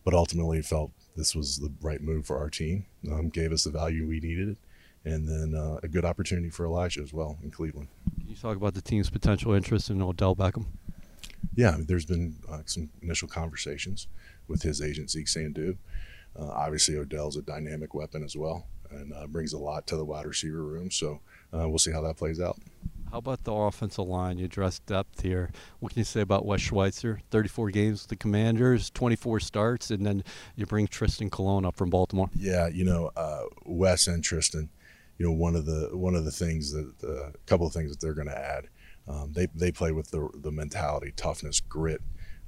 but 0.04 0.14
ultimately 0.14 0.62
felt 0.62 0.92
this 1.16 1.36
was 1.36 1.58
the 1.58 1.72
right 1.82 2.02
move 2.02 2.26
for 2.26 2.38
our 2.38 2.50
team. 2.50 2.86
Um, 3.12 3.30
gave 3.30 3.52
us 3.52 3.64
the 3.64 3.72
value 3.72 4.08
we 4.08 4.20
needed, 4.20 4.58
and 5.06 5.28
then 5.28 5.54
uh, 5.56 5.80
a 5.84 5.88
good 5.88 6.06
opportunity 6.06 6.50
for 6.50 6.66
Elijah 6.66 7.02
as 7.02 7.14
well 7.14 7.38
in 7.44 7.52
Cleveland. 7.52 7.88
Can 8.20 8.28
you 8.28 8.36
talk 8.36 8.58
about 8.58 8.74
the 8.74 8.82
team's 8.82 9.10
potential 9.10 9.54
interest 9.54 9.90
in 9.90 10.02
Odell 10.02 10.36
Beckham? 10.36 10.66
Yeah, 11.56 11.72
I 11.72 11.78
mean, 11.78 11.86
there's 11.86 12.06
been 12.06 12.36
uh, 12.50 12.62
some 12.66 12.90
initial 13.02 13.28
conversations 13.28 14.08
with 14.48 14.64
his 14.64 14.82
agent 14.82 15.10
Zeke 15.10 15.28
Sandhu. 15.28 15.78
Uh, 16.38 16.48
obviously, 16.48 16.98
Odell's 16.98 17.38
a 17.38 17.42
dynamic 17.42 17.94
weapon 17.94 18.24
as 18.24 18.36
well 18.36 18.68
and 18.92 19.14
uh, 19.14 19.28
brings 19.28 19.54
a 19.54 19.58
lot 19.58 19.88
to 19.88 19.96
the 19.96 20.06
wide 20.06 20.26
receiver 20.26 20.64
room. 20.64 20.92
So 20.92 21.22
uh, 21.54 21.68
we'll 21.68 21.80
see 21.80 21.92
how 21.92 22.02
that 22.02 22.18
plays 22.18 22.40
out. 22.40 22.58
How 23.12 23.18
about 23.18 23.44
the 23.44 23.54
offensive 23.54 24.08
line? 24.08 24.38
You 24.38 24.46
address 24.46 24.80
depth 24.80 25.22
here. 25.22 25.52
What 25.80 25.92
can 25.92 26.00
you 26.00 26.06
say 26.06 26.22
about 26.22 26.46
Wes 26.46 26.62
Schweitzer? 26.62 27.20
34 27.30 27.70
games 27.72 28.04
with 28.04 28.10
the 28.10 28.16
Commanders, 28.16 28.90
24 28.92 29.42
starts, 29.42 29.92
and 29.92 30.06
then 30.06 30.24
you 30.56 30.66
bring 30.66 30.88
Trystan 30.88 31.30
Colon 31.30 31.66
up 31.66 31.76
from 31.76 31.90
Baltimore. 31.90 32.30
Yeah, 32.34 32.70
you 32.70 32.86
know, 32.86 33.12
uh, 33.18 33.44
Wes 33.66 34.08
and 34.08 34.24
Trystan, 34.24 34.70
You 35.18 35.26
know, 35.26 35.34
one 35.34 35.58
of 35.58 35.66
the 35.66 35.90
one 35.92 36.16
of 36.16 36.24
the 36.24 36.32
things 36.32 36.72
that 36.72 36.90
a 37.04 37.12
uh, 37.12 37.32
couple 37.48 37.68
of 37.68 37.74
things 37.74 37.92
that 37.92 38.00
they're 38.00 38.14
going 38.14 38.30
to 38.30 38.38
add. 38.38 38.70
Um, 39.10 39.34
they 39.34 39.48
they 39.54 39.74
play 39.74 39.92
with 39.92 40.12
the 40.12 40.30
the 40.36 40.52
mentality, 40.52 41.12
toughness, 41.14 41.60
grit 41.60 42.02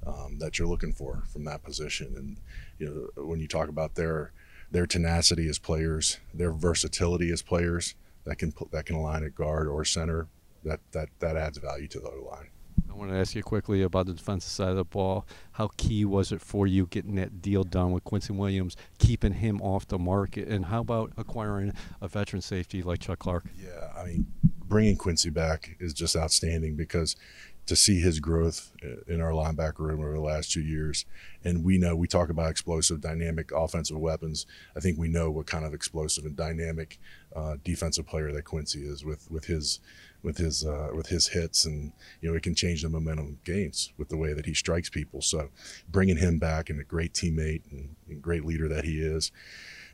um, 0.06 0.38
that 0.38 0.58
you're 0.58 0.68
looking 0.68 0.92
for 0.92 1.24
from 1.32 1.44
that 1.44 1.62
position. 1.62 2.14
And 2.16 2.36
you 2.78 3.10
know, 3.16 3.24
when 3.24 3.40
you 3.40 3.48
talk 3.48 3.68
about 3.68 3.94
their 3.94 4.32
their 4.70 4.86
tenacity 4.86 5.48
as 5.48 5.58
players, 5.58 6.18
their 6.32 6.52
versatility 6.52 7.30
as 7.30 7.42
players, 7.42 7.94
that 8.24 8.36
can 8.36 8.52
that 8.72 8.86
can 8.86 8.96
align 8.96 9.24
at 9.24 9.34
guard 9.34 9.68
or 9.68 9.84
center, 9.84 10.28
that 10.64 10.80
that 10.92 11.08
that 11.20 11.36
adds 11.36 11.58
value 11.58 11.88
to 11.88 12.00
the 12.00 12.10
line. 12.10 12.50
I 12.90 12.96
want 12.96 13.10
to 13.10 13.16
ask 13.16 13.34
you 13.34 13.42
quickly 13.42 13.82
about 13.82 14.06
the 14.06 14.12
defensive 14.12 14.50
side 14.50 14.68
of 14.68 14.76
the 14.76 14.84
ball. 14.84 15.26
How 15.52 15.68
key 15.76 16.04
was 16.04 16.30
it 16.30 16.40
for 16.40 16.64
you 16.64 16.86
getting 16.86 17.16
that 17.16 17.42
deal 17.42 17.64
done 17.64 17.90
with 17.90 18.04
Quincy 18.04 18.32
Williams, 18.32 18.76
keeping 18.98 19.32
him 19.32 19.60
off 19.60 19.88
the 19.88 19.98
market, 19.98 20.46
and 20.46 20.66
how 20.66 20.80
about 20.80 21.12
acquiring 21.16 21.72
a 22.00 22.06
veteran 22.06 22.40
safety 22.40 22.82
like 22.82 23.00
Chuck 23.00 23.18
Clark? 23.18 23.46
Yeah, 23.56 23.88
I 23.96 24.04
mean, 24.04 24.26
bringing 24.64 24.96
Quincy 24.96 25.30
back 25.30 25.76
is 25.80 25.92
just 25.92 26.14
outstanding 26.14 26.76
because 26.76 27.16
to 27.66 27.76
see 27.76 28.00
his 28.00 28.20
growth 28.20 28.72
in 29.08 29.20
our 29.20 29.30
linebacker 29.30 29.78
room 29.78 30.00
over 30.00 30.12
the 30.12 30.20
last 30.20 30.52
two 30.52 30.60
years. 30.60 31.06
And 31.44 31.64
we 31.64 31.78
know 31.78 31.96
we 31.96 32.06
talk 32.06 32.28
about 32.28 32.50
explosive, 32.50 33.00
dynamic 33.00 33.52
offensive 33.52 33.98
weapons. 33.98 34.46
I 34.76 34.80
think 34.80 34.98
we 34.98 35.08
know 35.08 35.30
what 35.30 35.46
kind 35.46 35.64
of 35.64 35.72
explosive 35.72 36.24
and 36.24 36.36
dynamic 36.36 36.98
uh, 37.34 37.56
defensive 37.64 38.06
player 38.06 38.32
that 38.32 38.44
Quincy 38.44 38.80
is 38.80 39.04
with 39.04 39.30
with 39.30 39.46
his 39.46 39.80
with 40.22 40.38
his 40.38 40.64
uh, 40.64 40.90
with 40.94 41.08
his 41.08 41.28
hits, 41.28 41.64
and 41.64 41.92
you 42.20 42.30
know 42.30 42.36
it 42.36 42.42
can 42.42 42.54
change 42.54 42.82
the 42.82 42.88
momentum 42.88 43.26
of 43.26 43.44
games 43.44 43.92
with 43.98 44.08
the 44.08 44.16
way 44.16 44.32
that 44.32 44.46
he 44.46 44.54
strikes 44.54 44.90
people. 44.90 45.20
So 45.20 45.50
bringing 45.88 46.16
him 46.16 46.38
back 46.38 46.70
and 46.70 46.80
a 46.80 46.84
great 46.84 47.12
teammate 47.12 47.62
and, 47.70 47.96
and 48.08 48.22
great 48.22 48.44
leader 48.44 48.68
that 48.68 48.84
he 48.84 49.00
is 49.00 49.32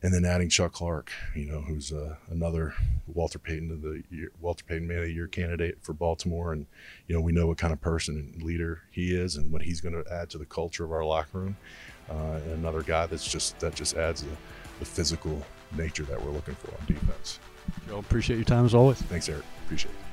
and 0.02 0.14
then 0.14 0.24
adding 0.24 0.48
Chuck 0.48 0.72
Clark, 0.72 1.12
you 1.34 1.46
know, 1.46 1.60
who's 1.60 1.92
uh, 1.92 2.16
another 2.30 2.74
Walter 3.06 3.38
Payton 3.38 3.70
of 3.70 3.82
the 3.82 4.02
year, 4.10 4.32
Walter 4.40 4.64
Payton 4.64 4.86
Man 4.86 4.98
of 4.98 5.04
the 5.04 5.12
Year 5.12 5.26
candidate 5.26 5.78
for 5.82 5.92
Baltimore, 5.92 6.52
and 6.52 6.66
you 7.06 7.14
know 7.14 7.20
we 7.20 7.32
know 7.32 7.46
what 7.46 7.58
kind 7.58 7.72
of 7.72 7.80
person 7.80 8.16
and 8.16 8.42
leader 8.42 8.82
he 8.90 9.14
is, 9.14 9.36
and 9.36 9.52
what 9.52 9.62
he's 9.62 9.80
going 9.80 9.94
to 9.94 10.12
add 10.12 10.30
to 10.30 10.38
the 10.38 10.46
culture 10.46 10.84
of 10.84 10.92
our 10.92 11.04
locker 11.04 11.38
room. 11.38 11.56
Uh, 12.10 12.40
and 12.44 12.52
another 12.52 12.82
guy 12.82 13.06
that's 13.06 13.30
just 13.30 13.58
that 13.60 13.74
just 13.74 13.96
adds 13.96 14.22
the, 14.22 14.30
the 14.78 14.84
physical 14.84 15.42
nature 15.76 16.04
that 16.04 16.22
we're 16.22 16.32
looking 16.32 16.54
for 16.54 16.70
on 16.70 16.86
defense. 16.86 17.38
Joe, 17.88 17.98
appreciate 17.98 18.36
your 18.36 18.44
time 18.44 18.64
as 18.64 18.74
always. 18.74 19.00
Thanks, 19.02 19.28
Eric. 19.28 19.44
Appreciate 19.66 19.92
it. 19.92 20.09